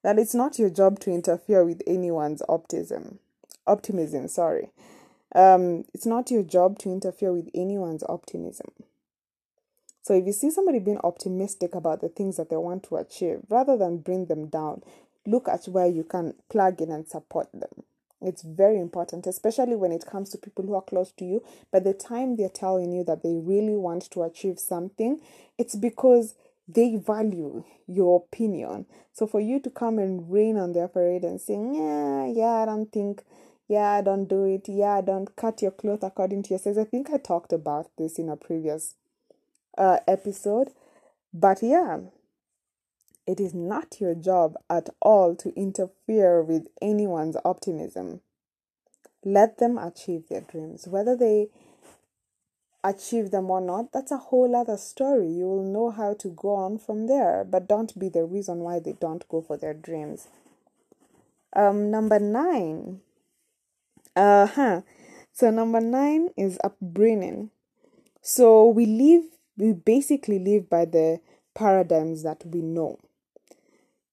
that 0.04 0.18
it's 0.18 0.34
not 0.34 0.58
your 0.58 0.70
job 0.70 1.00
to 1.00 1.12
interfere 1.12 1.64
with 1.64 1.82
anyone's 1.86 2.42
optimism. 2.50 3.20
Optimism, 3.68 4.28
sorry. 4.28 4.70
Um, 5.36 5.86
it's 5.94 6.06
not 6.06 6.32
your 6.32 6.44
job 6.44 6.80
to 6.80 6.90
interfere 6.90 7.32
with 7.32 7.50
anyone's 7.54 8.04
optimism. 8.10 8.72
So 10.02 10.16
if 10.16 10.26
you 10.26 10.34
see 10.34 10.50
somebody 10.50 10.80
being 10.80 11.00
optimistic 11.04 11.76
about 11.76 12.02
the 12.02 12.10
things 12.10 12.38
that 12.38 12.50
they 12.50 12.58
want 12.58 12.84
to 12.86 12.96
achieve, 12.96 13.42
rather 13.50 13.78
than 13.78 14.00
bring 14.00 14.26
them 14.26 14.48
down, 14.48 14.82
look 15.26 15.48
at 15.48 15.66
where 15.66 15.88
you 15.88 16.04
can 16.04 16.34
plug 16.50 16.82
in 16.82 16.92
and 16.92 17.08
support 17.08 17.50
them. 17.54 17.84
It's 18.22 18.44
very 18.44 18.80
important, 18.80 19.26
especially 19.26 19.76
when 19.76 19.92
it 19.92 20.06
comes 20.06 20.30
to 20.30 20.38
people 20.38 20.66
who 20.66 20.76
are 20.76 20.82
close 20.82 21.12
to 21.14 21.26
you. 21.26 21.44
By 21.72 21.80
the 21.80 21.94
time 21.94 22.36
they're 22.36 22.50
telling 22.50 22.92
you 22.92 23.04
that 23.06 23.24
they 23.24 23.34
really 23.34 23.76
want 23.76 24.10
to 24.12 24.24
achieve 24.24 24.60
something, 24.60 25.20
it's 25.58 25.76
because 25.76 26.36
they 26.68 26.96
value 26.96 27.64
your 27.88 28.24
opinion. 28.24 28.86
So 29.12 29.28
for 29.28 29.40
you 29.40 29.60
to 29.62 29.70
come 29.70 30.00
and 30.00 30.32
rain 30.32 30.58
on 30.58 30.74
their 30.74 30.88
parade 30.88 31.24
and 31.24 31.42
say, 31.42 31.54
yeah, 31.54 32.26
yeah, 32.28 32.62
I 32.62 32.66
don't 32.66 32.92
think, 32.92 33.24
yeah, 33.68 34.02
don't 34.02 34.28
do 34.28 34.46
it, 34.46 34.68
yeah, 34.68 35.02
don't 35.02 35.36
cut 35.36 35.62
your 35.62 35.72
cloth 35.72 36.04
according 36.04 36.44
to 36.44 36.50
your 36.52 36.60
size. 36.60 36.78
I 36.78 36.86
think 36.86 37.10
I 37.10 37.18
talked 37.18 37.52
about 37.52 37.90
this 37.98 38.20
in 38.20 38.30
a 38.30 38.38
previous 38.38 38.96
uh, 39.78 39.98
episode. 40.08 40.70
But 41.34 41.62
yeah, 41.62 42.00
it 43.28 43.40
is 43.40 43.54
not 43.54 44.00
your 44.00 44.16
job 44.16 44.56
at 44.70 44.90
all 45.02 45.36
to 45.36 45.54
interfere 45.56 46.42
with 46.42 46.68
anyone's 46.82 47.38
optimism. 47.46 48.22
Let 49.24 49.60
them 49.60 49.78
achieve 49.78 50.28
their 50.30 50.42
dreams. 50.42 50.88
Whether 50.88 51.16
they 51.16 51.50
achieve 52.84 53.32
them 53.32 53.52
or 53.52 53.62
not, 53.62 53.92
that's 53.92 54.12
a 54.12 54.18
whole 54.18 54.56
other 54.56 54.78
story. 54.78 55.30
You 55.30 55.46
will 55.46 55.64
know 55.64 55.92
how 55.92 56.16
to 56.16 56.30
go 56.30 56.56
on 56.56 56.80
from 56.80 57.08
there, 57.08 57.44
but 57.44 57.68
don't 57.68 57.98
be 57.98 58.10
the 58.10 58.26
reason 58.26 58.60
why 58.60 58.80
they 58.80 58.94
don't 58.94 59.28
go 59.30 59.42
for 59.42 59.58
their 59.58 59.74
dreams. 59.74 60.28
Um, 61.56 61.92
number 61.92 62.20
nine. 62.20 63.02
Uh 64.16 64.48
huh. 64.48 64.82
So 65.32 65.52
number 65.52 65.80
nine 65.80 66.30
is 66.36 66.58
upbringing. 66.64 67.52
So 68.22 68.68
we 68.68 68.86
live 68.86 69.24
we 69.58 69.74
basically 69.74 70.40
live 70.40 70.70
by 70.70 70.86
the 70.86 71.20
paradigms 71.54 72.24
that 72.24 72.44
we 72.46 72.62
know. 72.62 72.98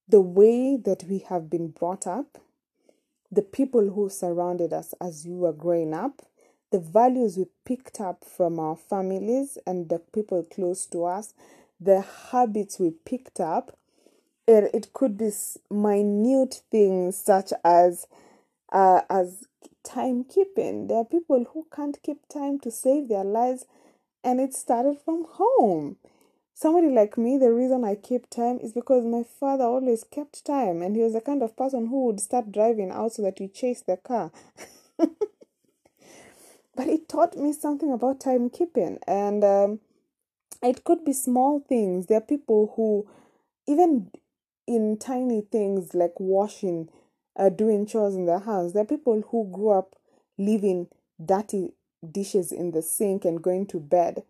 The 0.09 0.21
way 0.21 0.77
that 0.77 1.03
we 1.07 1.19
have 1.29 1.51
been 1.51 1.69
brought 1.69 2.07
up, 2.07 2.39
the 3.31 3.43
people 3.43 3.91
who 3.91 4.09
surrounded 4.09 4.73
us 4.73 4.95
as 4.99 5.25
we 5.27 5.35
were 5.35 5.53
growing 5.53 5.93
up, 5.93 6.23
the 6.71 6.79
values 6.79 7.37
we 7.37 7.45
picked 7.65 8.01
up 8.01 8.23
from 8.25 8.59
our 8.59 8.75
families 8.75 9.59
and 9.67 9.89
the 9.89 9.99
people 9.99 10.43
close 10.43 10.87
to 10.87 11.05
us, 11.05 11.35
the 11.79 12.01
habits 12.31 12.79
we 12.79 12.91
picked 13.05 13.39
up. 13.39 13.77
It, 14.47 14.71
it 14.73 14.93
could 14.93 15.17
be 15.17 15.31
minute 15.69 16.61
things 16.71 17.17
such 17.17 17.53
as 17.63 18.07
uh, 18.71 19.01
as 19.11 19.45
timekeeping. 19.83 20.87
There 20.87 20.97
are 20.97 21.05
people 21.05 21.45
who 21.53 21.67
can't 21.75 22.01
keep 22.03 22.27
time 22.29 22.59
to 22.61 22.71
save 22.71 23.09
their 23.09 23.23
lives 23.23 23.65
and 24.23 24.41
it 24.41 24.55
started 24.55 24.97
from 25.05 25.25
home. 25.29 25.97
Somebody 26.61 26.89
like 26.89 27.17
me, 27.17 27.37
the 27.37 27.53
reason 27.53 27.85
I 27.85 27.95
keep 27.95 28.29
time 28.29 28.59
is 28.59 28.73
because 28.73 29.05
my 29.05 29.23
father 29.23 29.63
always 29.63 30.03
kept 30.03 30.43
time, 30.43 30.81
and 30.81 30.93
he 30.93 31.01
was 31.01 31.13
the 31.13 31.21
kind 31.21 31.41
of 31.41 31.55
person 31.55 31.87
who 31.87 32.07
would 32.07 32.19
start 32.19 32.51
driving 32.51 32.91
out 32.91 33.13
so 33.13 33.21
that 33.21 33.39
you 33.39 33.47
chase 33.47 33.79
the 33.79 33.95
car. 33.95 34.29
but 34.97 35.07
it 36.75 37.07
taught 37.07 37.37
me 37.37 37.53
something 37.53 37.93
about 37.93 38.19
timekeeping, 38.19 38.97
and 39.07 39.41
um, 39.45 39.79
it 40.61 40.83
could 40.83 41.05
be 41.05 41.13
small 41.13 41.61
things. 41.61 42.07
There 42.07 42.17
are 42.17 42.21
people 42.35 42.73
who, 42.75 43.07
even 43.65 44.11
in 44.67 44.97
tiny 44.97 45.39
things 45.39 45.93
like 45.93 46.19
washing, 46.19 46.89
uh, 47.37 47.47
doing 47.47 47.85
chores 47.85 48.15
in 48.15 48.25
the 48.25 48.39
house, 48.39 48.73
there 48.73 48.81
are 48.83 48.85
people 48.97 49.23
who 49.31 49.49
grew 49.49 49.69
up 49.69 49.95
leaving 50.37 50.87
dirty 51.23 51.71
dishes 52.11 52.51
in 52.51 52.71
the 52.71 52.81
sink 52.81 53.23
and 53.23 53.41
going 53.41 53.65
to 53.67 53.79
bed. 53.79 54.23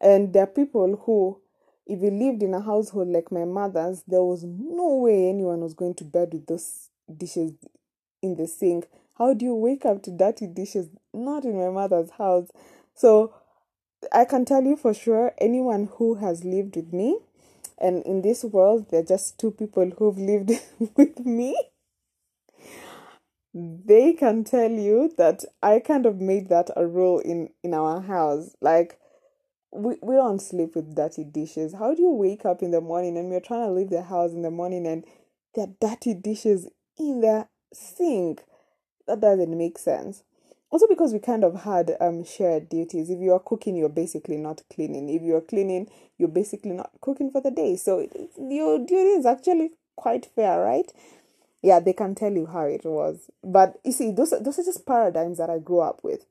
And 0.00 0.32
there 0.32 0.44
are 0.44 0.46
people 0.46 1.02
who, 1.04 1.42
if 1.86 2.00
you 2.02 2.10
lived 2.10 2.42
in 2.42 2.54
a 2.54 2.60
household 2.60 3.08
like 3.08 3.30
my 3.30 3.44
mother's, 3.44 4.02
there 4.06 4.22
was 4.22 4.44
no 4.44 4.96
way 4.96 5.28
anyone 5.28 5.60
was 5.60 5.74
going 5.74 5.94
to 5.94 6.04
bed 6.04 6.32
with 6.32 6.46
those 6.46 6.88
dishes 7.14 7.52
in 8.22 8.36
the 8.36 8.46
sink. 8.46 8.88
How 9.18 9.34
do 9.34 9.44
you 9.44 9.54
wake 9.54 9.86
up 9.86 10.02
to 10.04 10.10
dirty 10.10 10.46
dishes? 10.46 10.88
Not 11.14 11.44
in 11.44 11.56
my 11.58 11.70
mother's 11.70 12.10
house. 12.10 12.48
So 12.94 13.34
I 14.12 14.24
can 14.24 14.44
tell 14.44 14.64
you 14.64 14.76
for 14.76 14.92
sure, 14.92 15.32
anyone 15.38 15.88
who 15.96 16.16
has 16.16 16.44
lived 16.44 16.76
with 16.76 16.92
me, 16.92 17.18
and 17.78 18.02
in 18.04 18.22
this 18.22 18.42
world, 18.42 18.90
there 18.90 19.00
are 19.00 19.04
just 19.04 19.38
two 19.38 19.50
people 19.50 19.90
who've 19.98 20.18
lived 20.18 20.50
with 20.96 21.24
me 21.24 21.56
they 23.86 24.12
can 24.12 24.44
tell 24.44 24.70
you 24.70 25.14
that 25.16 25.42
I 25.62 25.78
kind 25.80 26.04
of 26.04 26.20
made 26.20 26.50
that 26.50 26.68
a 26.76 26.86
rule 26.86 27.20
in 27.20 27.48
in 27.62 27.72
our 27.72 28.02
house. 28.02 28.54
Like 28.60 28.98
we, 29.76 29.96
we 30.02 30.14
don't 30.14 30.40
sleep 30.40 30.74
with 30.74 30.94
dirty 30.94 31.24
dishes. 31.24 31.74
How 31.74 31.94
do 31.94 32.02
you 32.02 32.10
wake 32.10 32.44
up 32.44 32.62
in 32.62 32.70
the 32.70 32.80
morning 32.80 33.16
and 33.16 33.30
we're 33.30 33.40
trying 33.40 33.66
to 33.66 33.72
leave 33.72 33.90
the 33.90 34.02
house 34.02 34.32
in 34.32 34.42
the 34.42 34.50
morning 34.50 34.86
and 34.86 35.04
there 35.54 35.66
are 35.66 35.74
dirty 35.80 36.14
dishes 36.14 36.68
in 36.98 37.20
the 37.20 37.48
sink? 37.72 38.42
That 39.06 39.20
doesn't 39.20 39.56
make 39.56 39.78
sense. 39.78 40.22
Also 40.70 40.86
because 40.88 41.12
we 41.12 41.20
kind 41.20 41.44
of 41.44 41.62
had 41.62 41.96
um 42.00 42.24
shared 42.24 42.68
duties. 42.68 43.08
If 43.08 43.20
you 43.20 43.32
are 43.32 43.40
cooking, 43.40 43.76
you're 43.76 43.88
basically 43.88 44.36
not 44.36 44.62
cleaning. 44.72 45.08
If 45.08 45.22
you're 45.22 45.40
cleaning, 45.40 45.88
you're 46.18 46.28
basically 46.28 46.72
not 46.72 46.90
cooking 47.00 47.30
for 47.30 47.40
the 47.40 47.52
day. 47.52 47.76
So 47.76 48.08
your 48.36 48.78
duty 48.78 49.10
is 49.10 49.26
actually 49.26 49.70
quite 49.96 50.26
fair, 50.34 50.60
right? 50.60 50.92
yeah, 51.62 51.80
they 51.80 51.92
can 51.92 52.14
tell 52.14 52.32
you 52.32 52.46
how 52.46 52.62
it 52.62 52.84
was. 52.84 53.30
But 53.42 53.80
you 53.84 53.92
see, 53.92 54.12
those 54.12 54.30
those 54.40 54.58
are 54.58 54.64
just 54.64 54.86
paradigms 54.86 55.38
that 55.38 55.50
I 55.50 55.58
grew 55.58 55.80
up 55.80 56.04
with, 56.04 56.24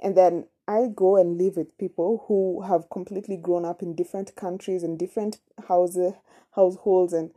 and 0.00 0.16
then 0.16 0.46
I 0.66 0.86
go 0.94 1.16
and 1.16 1.38
live 1.38 1.56
with 1.56 1.78
people 1.78 2.24
who 2.28 2.62
have 2.62 2.90
completely 2.90 3.36
grown 3.36 3.64
up 3.64 3.82
in 3.82 3.94
different 3.94 4.36
countries 4.36 4.82
and 4.82 4.98
different 4.98 5.38
houses, 5.66 6.14
households, 6.54 7.12
and 7.12 7.30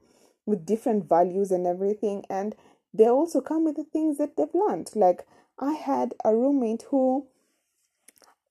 with 0.46 0.66
different 0.66 1.08
values 1.08 1.52
and 1.52 1.66
everything. 1.66 2.26
And 2.30 2.56
they 2.94 3.08
also 3.08 3.40
come 3.40 3.64
with 3.64 3.78
the 3.78 3.86
things 3.86 4.18
that 4.18 4.36
they've 4.36 4.54
learned. 4.54 4.92
Like 4.96 5.26
I 5.60 5.74
had 5.74 6.14
a 6.26 6.36
roommate 6.36 6.84
who 6.90 7.28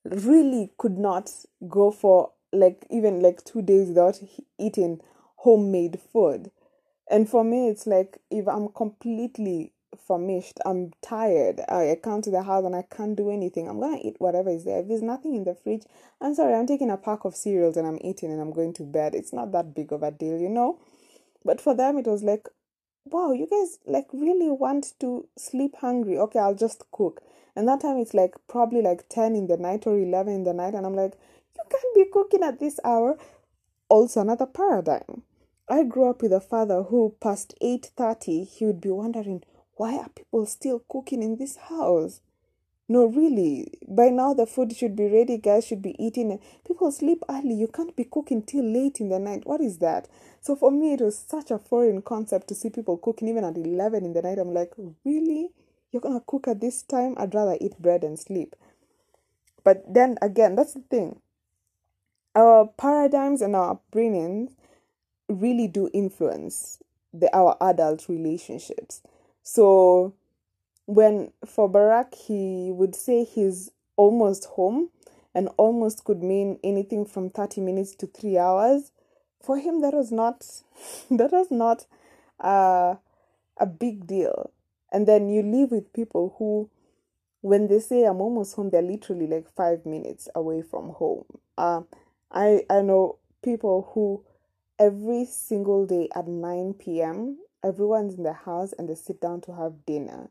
really 0.04 0.72
could 0.78 0.96
not 0.96 1.30
go 1.68 1.90
for 1.90 2.32
like 2.52 2.86
even 2.90 3.20
like 3.20 3.44
two 3.44 3.62
days 3.62 3.88
without 3.88 4.18
eating 4.58 5.00
homemade 5.36 6.00
food 6.12 6.50
and 7.10 7.28
for 7.28 7.42
me, 7.42 7.68
it's 7.68 7.88
like 7.88 8.18
if 8.30 8.46
I'm 8.46 8.68
completely 8.68 9.72
famished, 10.06 10.58
I'm 10.64 10.92
tired, 11.02 11.60
I, 11.68 11.96
come 12.02 12.22
to 12.22 12.30
the 12.30 12.42
house 12.42 12.64
and 12.64 12.74
I 12.74 12.82
can't 12.82 13.16
do 13.16 13.30
anything, 13.30 13.68
I'm 13.68 13.80
gonna 13.80 13.98
eat 14.02 14.16
whatever 14.18 14.50
is 14.50 14.64
there. 14.64 14.80
If 14.80 14.88
there's 14.88 15.02
nothing 15.02 15.34
in 15.34 15.44
the 15.44 15.54
fridge, 15.54 15.84
I'm 16.20 16.34
sorry, 16.34 16.54
I'm 16.54 16.66
taking 16.66 16.90
a 16.90 16.96
pack 16.96 17.24
of 17.24 17.36
cereals 17.36 17.76
and 17.76 17.86
I'm 17.86 17.98
eating 18.02 18.30
and 18.30 18.40
I'm 18.40 18.52
going 18.52 18.72
to 18.74 18.82
bed. 18.82 19.14
It's 19.14 19.32
not 19.32 19.52
that 19.52 19.74
big 19.74 19.92
of 19.92 20.02
a 20.02 20.10
deal, 20.10 20.38
you 20.38 20.48
know? 20.48 20.78
But 21.44 21.60
for 21.60 21.74
them, 21.74 21.98
it 21.98 22.06
was 22.06 22.22
like, 22.22 22.48
wow, 23.04 23.32
you 23.32 23.46
guys 23.46 23.78
like 23.86 24.06
really 24.12 24.50
want 24.50 24.92
to 25.00 25.26
sleep 25.36 25.76
hungry. 25.76 26.18
Okay, 26.18 26.38
I'll 26.38 26.54
just 26.54 26.84
cook. 26.92 27.22
And 27.56 27.66
that 27.68 27.80
time 27.80 27.98
it's 27.98 28.14
like 28.14 28.34
probably 28.48 28.82
like 28.82 29.08
10 29.08 29.34
in 29.34 29.46
the 29.46 29.56
night 29.56 29.86
or 29.86 29.98
11 29.98 30.32
in 30.32 30.44
the 30.44 30.52
night. 30.52 30.74
And 30.74 30.86
I'm 30.86 30.94
like, 30.94 31.14
you 31.56 31.62
can't 31.70 31.94
be 31.94 32.04
cooking 32.12 32.42
at 32.42 32.60
this 32.60 32.78
hour. 32.84 33.18
Also, 33.88 34.20
another 34.20 34.46
paradigm 34.46 35.22
I 35.68 35.84
grew 35.84 36.10
up 36.10 36.20
with 36.20 36.32
a 36.32 36.40
father 36.40 36.82
who, 36.82 37.14
past 37.20 37.54
8:30, 37.62 38.44
he 38.44 38.66
would 38.66 38.80
be 38.80 38.90
wondering, 38.90 39.44
why 39.80 39.96
are 39.96 40.10
people 40.10 40.44
still 40.46 40.82
cooking 40.88 41.22
in 41.22 41.36
this 41.36 41.56
house? 41.56 42.20
no, 42.90 43.06
really, 43.06 43.78
by 43.86 44.08
now 44.08 44.34
the 44.34 44.46
food 44.46 44.74
should 44.76 44.96
be 44.96 45.06
ready, 45.06 45.38
guys 45.38 45.64
should 45.64 45.80
be 45.80 45.94
eating. 46.04 46.40
People 46.66 46.90
sleep 46.90 47.22
early. 47.28 47.54
You 47.54 47.68
can't 47.68 47.94
be 47.94 48.02
cooking 48.02 48.42
till 48.42 48.64
late 48.64 48.98
in 48.98 49.10
the 49.10 49.20
night. 49.20 49.46
What 49.46 49.60
is 49.60 49.78
that? 49.78 50.08
So 50.40 50.56
for 50.56 50.72
me, 50.72 50.94
it 50.94 51.00
was 51.00 51.16
such 51.16 51.52
a 51.52 51.58
foreign 51.60 52.02
concept 52.02 52.48
to 52.48 52.56
see 52.56 52.68
people 52.68 52.96
cooking 52.96 53.28
even 53.28 53.44
at 53.44 53.56
11 53.56 54.04
in 54.04 54.12
the 54.12 54.22
night. 54.22 54.40
I'm 54.40 54.52
like, 54.52 54.72
really? 55.04 55.50
You're 55.92 56.02
gonna 56.02 56.20
cook 56.26 56.48
at 56.48 56.60
this 56.60 56.82
time? 56.82 57.14
I'd 57.16 57.32
rather 57.32 57.56
eat 57.60 57.78
bread 57.78 58.02
and 58.02 58.18
sleep. 58.18 58.56
But 59.62 59.84
then 59.86 60.18
again, 60.20 60.56
that's 60.56 60.74
the 60.74 60.80
thing. 60.80 61.20
Our 62.34 62.66
paradigms 62.76 63.40
and 63.40 63.54
our 63.54 63.78
upbringings 63.78 64.50
really 65.28 65.68
do 65.68 65.88
influence 65.94 66.82
the 67.14 67.32
our 67.32 67.56
adult 67.60 68.08
relationships. 68.08 69.02
So 69.42 70.14
when 70.86 71.32
for 71.46 71.68
Barack 71.70 72.14
he 72.14 72.70
would 72.72 72.94
say 72.94 73.24
he's 73.24 73.70
almost 73.96 74.46
home 74.46 74.90
and 75.34 75.48
almost 75.56 76.04
could 76.04 76.22
mean 76.22 76.58
anything 76.64 77.04
from 77.04 77.30
30 77.30 77.60
minutes 77.60 77.94
to 77.96 78.06
3 78.06 78.38
hours. 78.38 78.92
For 79.42 79.58
him 79.58 79.80
that 79.82 79.94
was 79.94 80.10
not 80.12 80.40
that 81.10 81.32
was 81.32 81.50
not 81.50 81.86
uh, 82.40 82.96
a 83.56 83.66
big 83.66 84.06
deal. 84.06 84.50
And 84.92 85.06
then 85.06 85.28
you 85.28 85.42
live 85.42 85.70
with 85.70 85.92
people 85.92 86.34
who 86.38 86.68
when 87.42 87.68
they 87.68 87.78
say 87.80 88.04
i'm 88.04 88.20
almost 88.20 88.54
home 88.54 88.70
they're 88.70 88.82
literally 88.82 89.26
like 89.26 89.48
5 89.54 89.86
minutes 89.86 90.28
away 90.34 90.62
from 90.62 90.90
home. 90.90 91.24
Uh, 91.56 91.82
i 92.30 92.62
i 92.68 92.80
know 92.82 93.18
people 93.42 93.90
who 93.94 94.22
every 94.78 95.24
single 95.24 95.86
day 95.86 96.08
at 96.14 96.26
9 96.26 96.74
p.m 96.74 97.38
everyone's 97.64 98.14
in 98.14 98.22
the 98.22 98.32
house 98.32 98.72
and 98.78 98.88
they 98.88 98.94
sit 98.94 99.20
down 99.20 99.40
to 99.42 99.54
have 99.54 99.84
dinner 99.86 100.30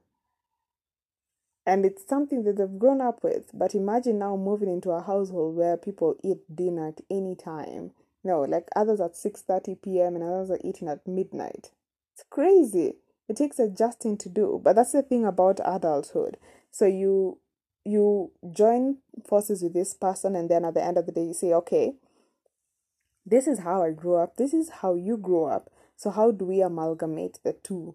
and 1.69 1.85
it's 1.85 2.07
something 2.07 2.43
that 2.43 2.57
they've 2.57 2.79
grown 2.79 2.99
up 2.99 3.23
with. 3.23 3.51
But 3.53 3.75
imagine 3.75 4.17
now 4.17 4.35
moving 4.35 4.69
into 4.69 4.89
a 4.89 5.03
household 5.03 5.55
where 5.55 5.77
people 5.77 6.15
eat 6.23 6.39
dinner 6.53 6.87
at 6.87 7.01
any 7.11 7.35
time. 7.35 7.91
No, 8.23 8.41
like 8.41 8.67
others 8.75 8.99
at 8.99 9.15
6:30 9.15 9.79
p.m. 9.81 10.15
and 10.15 10.23
others 10.23 10.49
are 10.49 10.59
eating 10.63 10.87
at 10.87 11.07
midnight. 11.07 11.69
It's 12.13 12.23
crazy. 12.29 12.95
It 13.27 13.37
takes 13.37 13.59
adjusting 13.59 14.17
to 14.17 14.29
do, 14.29 14.59
but 14.63 14.75
that's 14.75 14.93
the 14.93 15.03
thing 15.03 15.25
about 15.25 15.59
adulthood. 15.63 16.37
So 16.71 16.85
you 16.85 17.37
you 17.85 18.31
join 18.51 18.97
forces 19.27 19.61
with 19.61 19.73
this 19.73 19.93
person 19.93 20.35
and 20.35 20.49
then 20.49 20.65
at 20.65 20.73
the 20.73 20.83
end 20.83 20.97
of 20.97 21.05
the 21.05 21.11
day 21.11 21.25
you 21.25 21.33
say, 21.33 21.53
"Okay, 21.53 21.93
this 23.25 23.45
is 23.47 23.59
how 23.59 23.83
I 23.83 23.91
grew 23.91 24.15
up. 24.15 24.37
This 24.37 24.55
is 24.55 24.69
how 24.81 24.95
you 24.95 25.17
grew 25.17 25.45
up. 25.45 25.69
So 25.99 26.11
how 26.11 26.31
do 26.31 26.45
we 26.45 26.61
amalgamate 26.61 27.39
the 27.43 27.51
two? 27.51 27.93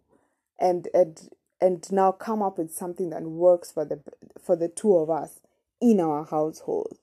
And 0.58 0.88
and 0.92 1.26
and 1.58 1.90
now 1.90 2.12
come 2.12 2.42
up 2.42 2.58
with 2.58 2.70
something 2.70 3.08
that 3.08 3.22
works 3.22 3.72
for 3.72 3.86
the 3.86 3.98
for 4.38 4.56
the 4.56 4.68
two 4.68 4.94
of 4.94 5.08
us 5.08 5.40
in 5.80 6.00
our 6.00 6.26
household. 6.26 6.98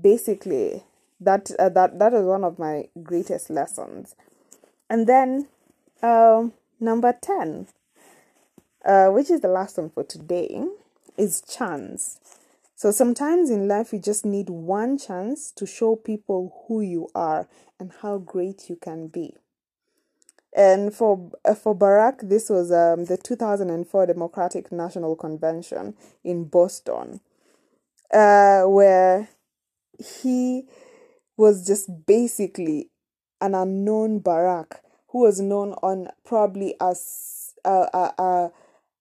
Basically 0.00 0.84
that 1.20 1.50
uh, 1.58 1.68
that 1.68 1.98
that 1.98 2.14
is 2.14 2.24
one 2.24 2.44
of 2.44 2.58
my 2.58 2.88
greatest 3.02 3.50
lessons. 3.50 4.14
And 4.88 5.06
then 5.06 5.48
um, 6.02 6.54
number 6.80 7.12
10 7.12 7.66
uh, 8.86 9.08
which 9.08 9.28
is 9.28 9.42
the 9.42 9.48
last 9.48 9.76
one 9.76 9.90
for 9.90 10.02
today 10.02 10.64
is 11.18 11.42
chance. 11.42 12.18
So 12.74 12.90
sometimes 12.90 13.50
in 13.50 13.68
life 13.68 13.92
you 13.92 13.98
just 13.98 14.24
need 14.24 14.48
one 14.48 14.96
chance 14.96 15.50
to 15.56 15.66
show 15.66 15.94
people 15.94 16.64
who 16.66 16.80
you 16.80 17.10
are 17.14 17.46
and 17.78 17.92
how 18.00 18.16
great 18.16 18.70
you 18.70 18.76
can 18.76 19.08
be 19.08 19.34
and 20.56 20.92
for 20.94 21.30
uh, 21.44 21.54
for 21.54 21.76
Barack, 21.76 22.28
this 22.28 22.50
was 22.50 22.72
um, 22.72 23.04
the 23.04 23.16
2004 23.16 24.06
Democratic 24.06 24.72
National 24.72 25.14
Convention 25.14 25.94
in 26.24 26.44
Boston, 26.44 27.20
uh, 28.12 28.62
where 28.62 29.28
he 29.98 30.64
was 31.36 31.66
just 31.66 31.88
basically 32.06 32.90
an 33.40 33.54
unknown 33.54 34.20
Barack 34.20 34.80
who 35.08 35.20
was 35.20 35.40
known 35.40 35.72
on 35.82 36.08
probably 36.24 36.74
as 36.80 37.54
a, 37.64 37.86
a, 37.92 38.14
a, 38.22 38.50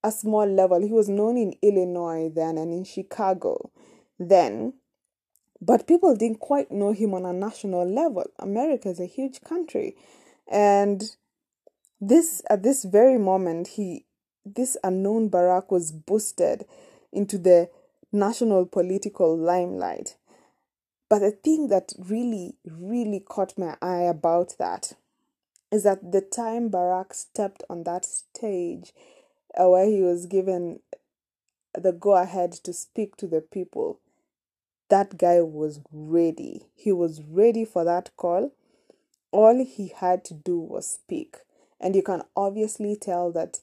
a 0.04 0.12
small 0.12 0.46
level. 0.46 0.82
He 0.82 0.94
was 0.94 1.10
known 1.10 1.38
in 1.38 1.54
Illinois 1.62 2.30
then 2.34 2.58
and 2.58 2.74
in 2.74 2.84
Chicago 2.84 3.72
then, 4.20 4.74
but 5.62 5.88
people 5.88 6.16
didn't 6.16 6.40
quite 6.40 6.72
know 6.72 6.94
him 6.94 7.14
on 7.14 7.26
a 7.26 7.34
national 7.34 7.92
level. 7.92 8.26
America 8.38 8.90
is 8.90 9.00
a 9.00 9.06
huge 9.06 9.42
country, 9.42 9.96
and 10.48 11.16
this 12.02 12.42
at 12.50 12.64
this 12.64 12.84
very 12.86 13.18
moment 13.18 13.70
he 13.70 14.06
this 14.46 14.78
unknown 14.84 15.30
Barack 15.30 15.70
was 15.70 15.92
boosted 15.92 16.66
into 17.12 17.38
the 17.38 17.70
national 18.12 18.66
political 18.66 19.38
limelight. 19.38 20.16
But 21.10 21.20
the 21.20 21.32
thing 21.32 21.68
that 21.70 21.94
really, 21.98 22.56
really 22.66 23.20
caught 23.20 23.58
my 23.58 23.76
eye 23.82 24.04
about 24.04 24.56
that 24.60 24.94
is 25.72 25.84
that 25.84 26.12
the 26.12 26.22
time 26.22 26.70
Barack 26.70 27.14
stepped 27.14 27.64
on 27.70 27.84
that 27.84 28.06
stage 28.06 28.94
uh, 29.60 29.68
where 29.70 29.86
he 29.86 30.02
was 30.02 30.26
given 30.26 30.80
the 31.74 31.92
go 31.92 32.16
ahead 32.16 32.52
to 32.52 32.74
speak 32.74 33.18
to 33.18 33.28
the 33.28 33.42
people, 33.42 34.00
that 34.90 35.18
guy 35.18 35.42
was 35.42 35.82
ready. 35.92 36.64
He 36.76 36.92
was 36.92 37.22
ready 37.22 37.66
for 37.66 37.84
that 37.84 38.10
call. 38.18 38.52
All 39.32 39.64
he 39.64 39.92
had 39.96 40.24
to 40.26 40.34
do 40.34 40.60
was 40.60 40.90
speak 40.90 41.38
and 41.80 41.96
you 41.96 42.04
can 42.04 42.24
obviously 42.36 42.96
tell 42.96 43.32
that 43.32 43.60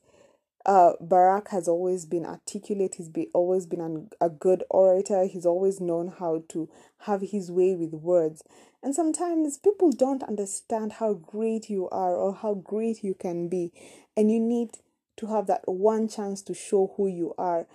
uh, 0.67 0.95
Barack 1.01 1.49
has 1.49 1.69
always 1.69 2.05
been 2.05 2.27
articulate. 2.27 2.97
He's 2.97 3.09
be, 3.09 3.29
always 3.33 3.67
been 3.67 3.81
an, 3.81 4.11
a 4.21 4.29
good 4.29 4.65
orator. 4.69 5.25
He's 5.25 5.47
always 5.47 5.81
known 5.81 6.13
how 6.19 6.43
to 6.49 6.69
have 7.01 7.21
his 7.21 7.53
way 7.53 7.77
with 7.77 7.93
words. 7.93 8.43
And 8.83 8.95
sometimes 8.95 9.59
people 9.59 9.93
don't 9.93 10.25
understand 10.25 10.95
how 10.95 11.15
great 11.15 11.71
you 11.71 11.89
are 11.91 12.17
or 12.17 12.35
how 12.35 12.55
great 12.55 13.05
you 13.05 13.15
can 13.15 13.49
be. 13.49 13.73
And 14.17 14.31
you 14.31 14.41
need 14.41 14.79
to 15.19 15.27
have 15.29 15.47
that 15.47 15.63
one 15.67 16.09
chance 16.09 16.43
to 16.43 16.55
show 16.55 16.93
who 16.97 17.07
you 17.07 17.33
are. 17.39 17.67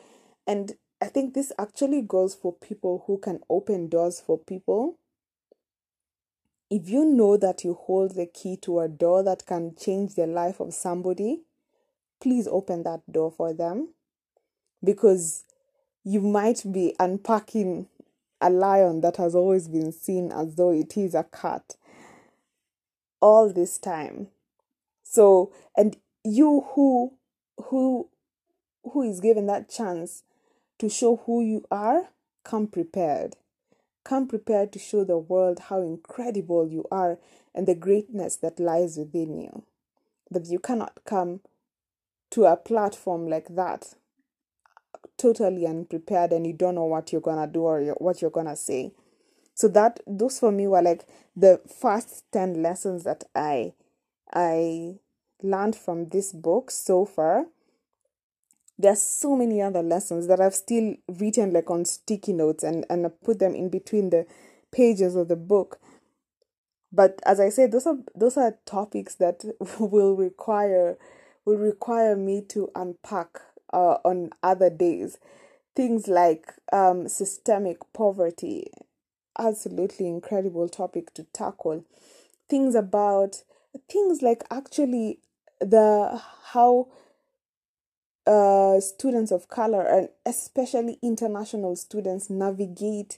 And 0.45 0.73
I 1.01 1.05
think 1.05 1.33
this 1.33 1.53
actually 1.57 2.01
goes 2.01 2.35
for 2.35 2.53
people 2.53 3.05
who 3.07 3.17
can 3.17 3.39
open 3.49 3.87
doors 3.87 4.19
for 4.19 4.37
people 4.37 4.97
if 6.71 6.87
you 6.87 7.03
know 7.03 7.35
that 7.35 7.65
you 7.65 7.73
hold 7.73 8.15
the 8.15 8.25
key 8.25 8.55
to 8.55 8.79
a 8.79 8.87
door 8.87 9.21
that 9.23 9.45
can 9.45 9.75
change 9.75 10.15
the 10.15 10.25
life 10.25 10.61
of 10.61 10.73
somebody, 10.73 11.41
please 12.21 12.47
open 12.47 12.83
that 12.83 13.01
door 13.11 13.29
for 13.29 13.53
them 13.53 13.89
because 14.81 15.43
you 16.05 16.21
might 16.21 16.63
be 16.71 16.95
unpacking 16.97 17.87
a 18.39 18.49
lion 18.49 19.01
that 19.01 19.17
has 19.17 19.35
always 19.35 19.67
been 19.67 19.91
seen 19.91 20.31
as 20.31 20.55
though 20.55 20.71
it 20.71 20.95
is 20.97 21.13
a 21.13 21.25
cat 21.25 21.75
all 23.21 23.51
this 23.51 23.77
time. 23.77 24.29
So, 25.03 25.51
and 25.75 25.97
you 26.23 26.65
who 26.73 27.13
who 27.65 28.07
who 28.83 29.03
is 29.03 29.19
given 29.19 29.45
that 29.47 29.69
chance 29.69 30.23
to 30.79 30.87
show 30.87 31.17
who 31.25 31.43
you 31.43 31.65
are, 31.69 32.09
come 32.45 32.67
prepared. 32.67 33.35
Come 34.03 34.27
prepared 34.27 34.71
to 34.73 34.79
show 34.79 35.03
the 35.03 35.17
world 35.17 35.59
how 35.69 35.81
incredible 35.81 36.67
you 36.67 36.85
are 36.91 37.19
and 37.53 37.67
the 37.67 37.75
greatness 37.75 38.35
that 38.37 38.59
lies 38.59 38.97
within 38.97 39.39
you. 39.39 39.63
But 40.29 40.47
you 40.47 40.59
cannot 40.59 41.01
come 41.05 41.41
to 42.31 42.45
a 42.45 42.55
platform 42.55 43.27
like 43.27 43.55
that 43.55 43.93
totally 45.17 45.67
unprepared 45.67 46.31
and 46.31 46.47
you 46.47 46.53
don't 46.53 46.75
know 46.75 46.85
what 46.85 47.11
you're 47.11 47.21
gonna 47.21 47.47
do 47.47 47.61
or 47.61 47.81
what 47.99 48.21
you're 48.21 48.31
gonna 48.31 48.55
say. 48.55 48.91
So 49.53 49.67
that 49.69 49.99
those 50.07 50.39
for 50.39 50.51
me 50.51 50.67
were 50.67 50.81
like 50.81 51.05
the 51.35 51.61
first 51.79 52.23
ten 52.31 52.63
lessons 52.63 53.03
that 53.03 53.25
I 53.35 53.73
I 54.33 54.95
learned 55.43 55.75
from 55.75 56.09
this 56.09 56.31
book 56.31 56.71
so 56.71 57.05
far 57.05 57.45
there's 58.81 59.01
so 59.01 59.35
many 59.35 59.61
other 59.61 59.83
lessons 59.83 60.27
that 60.27 60.39
I've 60.39 60.55
still 60.55 60.95
written 61.07 61.53
like 61.53 61.69
on 61.69 61.85
sticky 61.85 62.33
notes 62.33 62.63
and, 62.63 62.85
and 62.89 63.05
I 63.05 63.09
put 63.09 63.39
them 63.39 63.53
in 63.55 63.69
between 63.69 64.09
the 64.09 64.25
pages 64.71 65.15
of 65.15 65.27
the 65.27 65.35
book. 65.35 65.79
But 66.91 67.21
as 67.25 67.39
I 67.39 67.49
said, 67.49 67.71
those 67.71 67.87
are 67.87 67.97
those 68.15 68.37
are 68.37 68.57
topics 68.65 69.15
that 69.15 69.43
will 69.79 70.15
require 70.15 70.97
will 71.45 71.57
require 71.57 72.15
me 72.15 72.41
to 72.49 72.69
unpack 72.75 73.39
uh, 73.73 73.97
on 74.03 74.31
other 74.43 74.69
days. 74.69 75.17
Things 75.75 76.07
like 76.07 76.53
um, 76.73 77.07
systemic 77.07 77.77
poverty, 77.93 78.67
absolutely 79.39 80.07
incredible 80.07 80.67
topic 80.67 81.13
to 81.13 81.23
tackle. 81.31 81.85
Things 82.49 82.75
about 82.75 83.43
things 83.89 84.21
like 84.21 84.43
actually 84.51 85.19
the 85.61 86.21
how 86.51 86.87
uh, 88.27 88.79
students 88.79 89.31
of 89.31 89.47
color 89.47 89.81
and 89.81 90.09
especially 90.25 90.97
international 91.01 91.75
students 91.75 92.29
navigate 92.29 93.17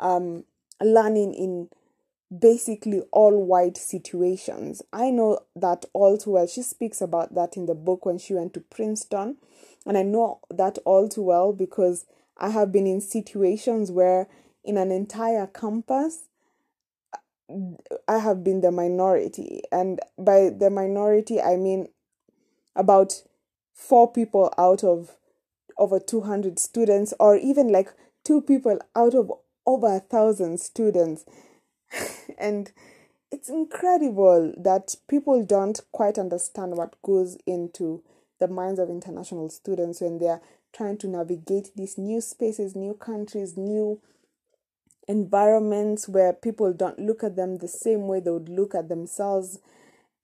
um, 0.00 0.44
learning 0.80 1.34
in 1.34 1.68
basically 2.36 3.02
all 3.10 3.42
white 3.42 3.76
situations. 3.76 4.82
I 4.92 5.10
know 5.10 5.40
that 5.56 5.86
all 5.92 6.18
too 6.18 6.32
well. 6.32 6.46
She 6.46 6.62
speaks 6.62 7.00
about 7.00 7.34
that 7.34 7.56
in 7.56 7.66
the 7.66 7.74
book 7.74 8.04
when 8.06 8.18
she 8.18 8.34
went 8.34 8.54
to 8.54 8.60
Princeton. 8.60 9.36
And 9.86 9.96
I 9.96 10.02
know 10.02 10.40
that 10.50 10.78
all 10.84 11.08
too 11.08 11.22
well 11.22 11.52
because 11.52 12.04
I 12.36 12.50
have 12.50 12.70
been 12.70 12.86
in 12.86 13.00
situations 13.00 13.90
where 13.90 14.28
in 14.64 14.76
an 14.76 14.92
entire 14.92 15.46
campus 15.46 16.24
I 18.06 18.18
have 18.18 18.44
been 18.44 18.60
the 18.60 18.70
minority 18.70 19.62
and 19.72 20.00
by 20.18 20.50
the 20.50 20.68
minority 20.68 21.40
I 21.40 21.56
mean 21.56 21.88
about 22.76 23.22
four 23.78 24.10
people 24.12 24.52
out 24.58 24.82
of 24.82 25.12
over 25.78 26.00
200 26.00 26.58
students 26.58 27.14
or 27.20 27.36
even 27.36 27.68
like 27.68 27.94
two 28.24 28.42
people 28.42 28.78
out 28.96 29.14
of 29.14 29.32
over 29.64 29.96
a 29.96 30.00
thousand 30.00 30.58
students. 30.58 31.24
And 32.38 32.70
it's 33.30 33.48
incredible 33.48 34.52
that 34.56 34.94
people 35.08 35.44
don't 35.44 35.80
quite 35.92 36.18
understand 36.18 36.76
what 36.76 37.00
goes 37.02 37.38
into 37.46 38.02
the 38.38 38.48
minds 38.48 38.78
of 38.78 38.90
international 38.90 39.48
students 39.48 40.00
when 40.00 40.18
they're 40.18 40.40
trying 40.72 40.98
to 40.98 41.08
navigate 41.08 41.70
these 41.74 41.98
new 41.98 42.20
spaces, 42.20 42.76
new 42.76 42.94
countries, 42.94 43.56
new 43.56 44.00
environments 45.08 46.08
where 46.08 46.32
people 46.32 46.72
don't 46.72 46.98
look 46.98 47.24
at 47.24 47.34
them 47.36 47.56
the 47.56 47.68
same 47.68 48.06
way 48.06 48.20
they 48.20 48.30
would 48.30 48.48
look 48.48 48.74
at 48.74 48.88
themselves 48.88 49.58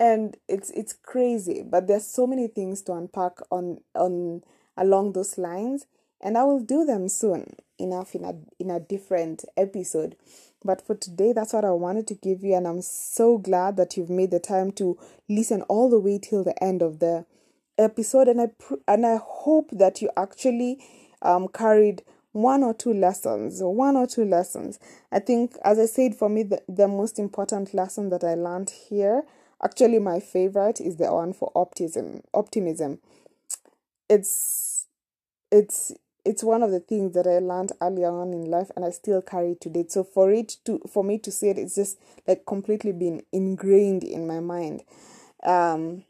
and 0.00 0.36
it's 0.48 0.70
it's 0.70 0.92
crazy 0.92 1.62
but 1.62 1.86
there's 1.86 2.06
so 2.06 2.26
many 2.26 2.48
things 2.48 2.82
to 2.82 2.92
unpack 2.92 3.38
on 3.50 3.78
on 3.94 4.42
along 4.76 5.12
those 5.12 5.38
lines 5.38 5.86
and 6.20 6.38
I 6.38 6.44
will 6.44 6.60
do 6.60 6.84
them 6.84 7.08
soon 7.08 7.56
enough 7.78 8.14
in 8.14 8.24
a 8.24 8.34
in 8.58 8.70
a 8.70 8.80
different 8.80 9.44
episode 9.56 10.16
but 10.64 10.80
for 10.80 10.94
today, 10.94 11.32
that's 11.32 11.52
what 11.52 11.64
I 11.64 11.70
wanted 11.72 12.06
to 12.08 12.14
give 12.14 12.42
you, 12.42 12.54
and 12.54 12.66
I'm 12.66 12.80
so 12.80 13.36
glad 13.36 13.76
that 13.76 13.96
you've 13.96 14.10
made 14.10 14.30
the 14.30 14.40
time 14.40 14.72
to 14.72 14.98
listen 15.28 15.60
all 15.62 15.90
the 15.90 16.00
way 16.00 16.18
till 16.18 16.42
the 16.42 16.60
end 16.64 16.80
of 16.80 17.00
the 17.00 17.26
episode. 17.76 18.28
And 18.28 18.40
I 18.40 18.46
pr- 18.46 18.76
and 18.88 19.04
I 19.04 19.18
hope 19.22 19.68
that 19.72 20.00
you 20.00 20.08
actually 20.16 20.78
um, 21.20 21.48
carried 21.48 22.02
one 22.32 22.62
or 22.62 22.72
two 22.72 22.94
lessons, 22.94 23.62
one 23.62 23.94
or 23.94 24.06
two 24.06 24.24
lessons. 24.24 24.78
I 25.12 25.18
think, 25.18 25.56
as 25.62 25.78
I 25.78 25.84
said, 25.84 26.14
for 26.14 26.30
me, 26.30 26.44
the, 26.44 26.62
the 26.66 26.88
most 26.88 27.18
important 27.18 27.74
lesson 27.74 28.08
that 28.08 28.24
I 28.24 28.34
learned 28.34 28.70
here, 28.70 29.22
actually, 29.62 29.98
my 29.98 30.20
favorite 30.20 30.80
is 30.80 30.96
the 30.96 31.12
one 31.12 31.32
for 31.32 31.50
optimism. 31.54 32.22
Optimism. 32.32 32.98
It's 34.08 34.86
it's 35.50 35.92
it's 36.24 36.44
one 36.44 36.62
of 36.62 36.70
the 36.72 36.80
things 36.80 37.14
that 37.14 37.26
I 37.26 37.38
learned 37.40 37.72
earlier 37.82 38.10
on 38.10 38.32
in 38.32 38.46
life 38.50 38.70
and 38.76 38.84
I 38.84 38.90
still 38.90 39.22
carry 39.22 39.56
today. 39.60 39.86
So 39.88 40.04
for 40.04 40.32
it 40.32 40.56
to 40.66 40.80
for 40.90 41.04
me 41.04 41.18
to 41.18 41.32
say 41.32 41.50
it, 41.50 41.58
it's 41.58 41.74
just 41.76 41.98
like 42.26 42.46
completely 42.46 42.92
been 42.92 43.22
ingrained 43.32 44.04
in 44.04 44.26
my 44.26 44.40
mind. 44.40 44.84
Um 45.42 46.04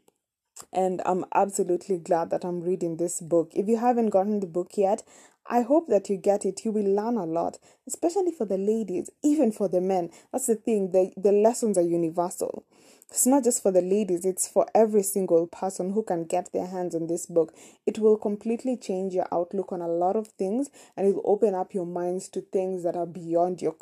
and 0.73 1.01
I'm 1.05 1.25
absolutely 1.33 1.97
glad 1.99 2.29
that 2.31 2.45
I'm 2.45 2.61
reading 2.61 2.97
this 2.97 3.21
book. 3.21 3.51
If 3.55 3.67
you 3.67 3.77
haven't 3.77 4.09
gotten 4.11 4.39
the 4.41 4.47
book 4.47 4.71
yet, 4.77 5.03
I 5.47 5.61
hope 5.61 5.87
that 5.89 6.09
you 6.09 6.17
get 6.17 6.45
it. 6.45 6.65
You 6.65 6.71
will 6.71 6.95
learn 6.95 7.17
a 7.17 7.25
lot, 7.25 7.59
especially 7.87 8.31
for 8.31 8.45
the 8.45 8.57
ladies, 8.57 9.09
even 9.23 9.51
for 9.51 9.67
the 9.67 9.81
men. 9.81 10.09
That's 10.31 10.47
the 10.47 10.55
thing, 10.55 10.91
the, 10.91 11.11
the 11.15 11.31
lessons 11.31 11.77
are 11.77 11.83
universal. 11.83 12.65
It's 13.09 13.25
not 13.27 13.43
just 13.43 13.61
for 13.61 13.71
the 13.71 13.81
ladies, 13.81 14.25
it's 14.25 14.47
for 14.47 14.65
every 14.73 15.03
single 15.03 15.45
person 15.47 15.91
who 15.91 16.03
can 16.03 16.25
get 16.25 16.51
their 16.51 16.65
hands 16.67 16.95
on 16.95 17.07
this 17.07 17.27
book. 17.27 17.53
It 17.85 17.99
will 17.99 18.17
completely 18.17 18.75
change 18.75 19.13
your 19.13 19.27
outlook 19.31 19.71
on 19.71 19.81
a 19.81 19.87
lot 19.87 20.15
of 20.15 20.27
things 20.29 20.69
and 20.97 21.07
it 21.07 21.15
will 21.15 21.21
open 21.23 21.53
up 21.53 21.73
your 21.73 21.85
minds 21.85 22.27
to 22.29 22.41
things 22.41 22.83
that 22.83 22.95
are 22.95 23.05
beyond 23.05 23.61
your 23.61 23.75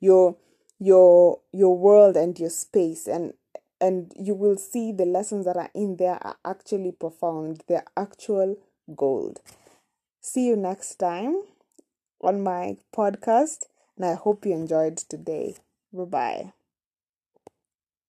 your 0.00 0.36
your 0.80 1.40
your 1.52 1.78
world 1.78 2.16
and 2.16 2.38
your 2.38 2.50
space 2.50 3.06
and 3.06 3.34
and 3.80 4.12
you 4.18 4.34
will 4.34 4.56
see 4.56 4.92
the 4.92 5.04
lessons 5.04 5.44
that 5.44 5.56
are 5.56 5.70
in 5.74 5.96
there 5.96 6.18
are 6.22 6.36
actually 6.44 6.90
profound. 6.90 7.62
They're 7.68 7.84
actual 7.96 8.56
gold. 8.96 9.40
See 10.28 10.46
you 10.46 10.56
next 10.56 10.96
time 10.96 11.42
on 12.20 12.42
my 12.42 12.78
podcast 12.96 13.66
and 13.96 14.06
I 14.06 14.14
hope 14.14 14.46
you 14.46 14.54
enjoyed 14.54 14.96
today. 14.96 15.56
Bye 15.92 16.04
bye. 16.04 16.52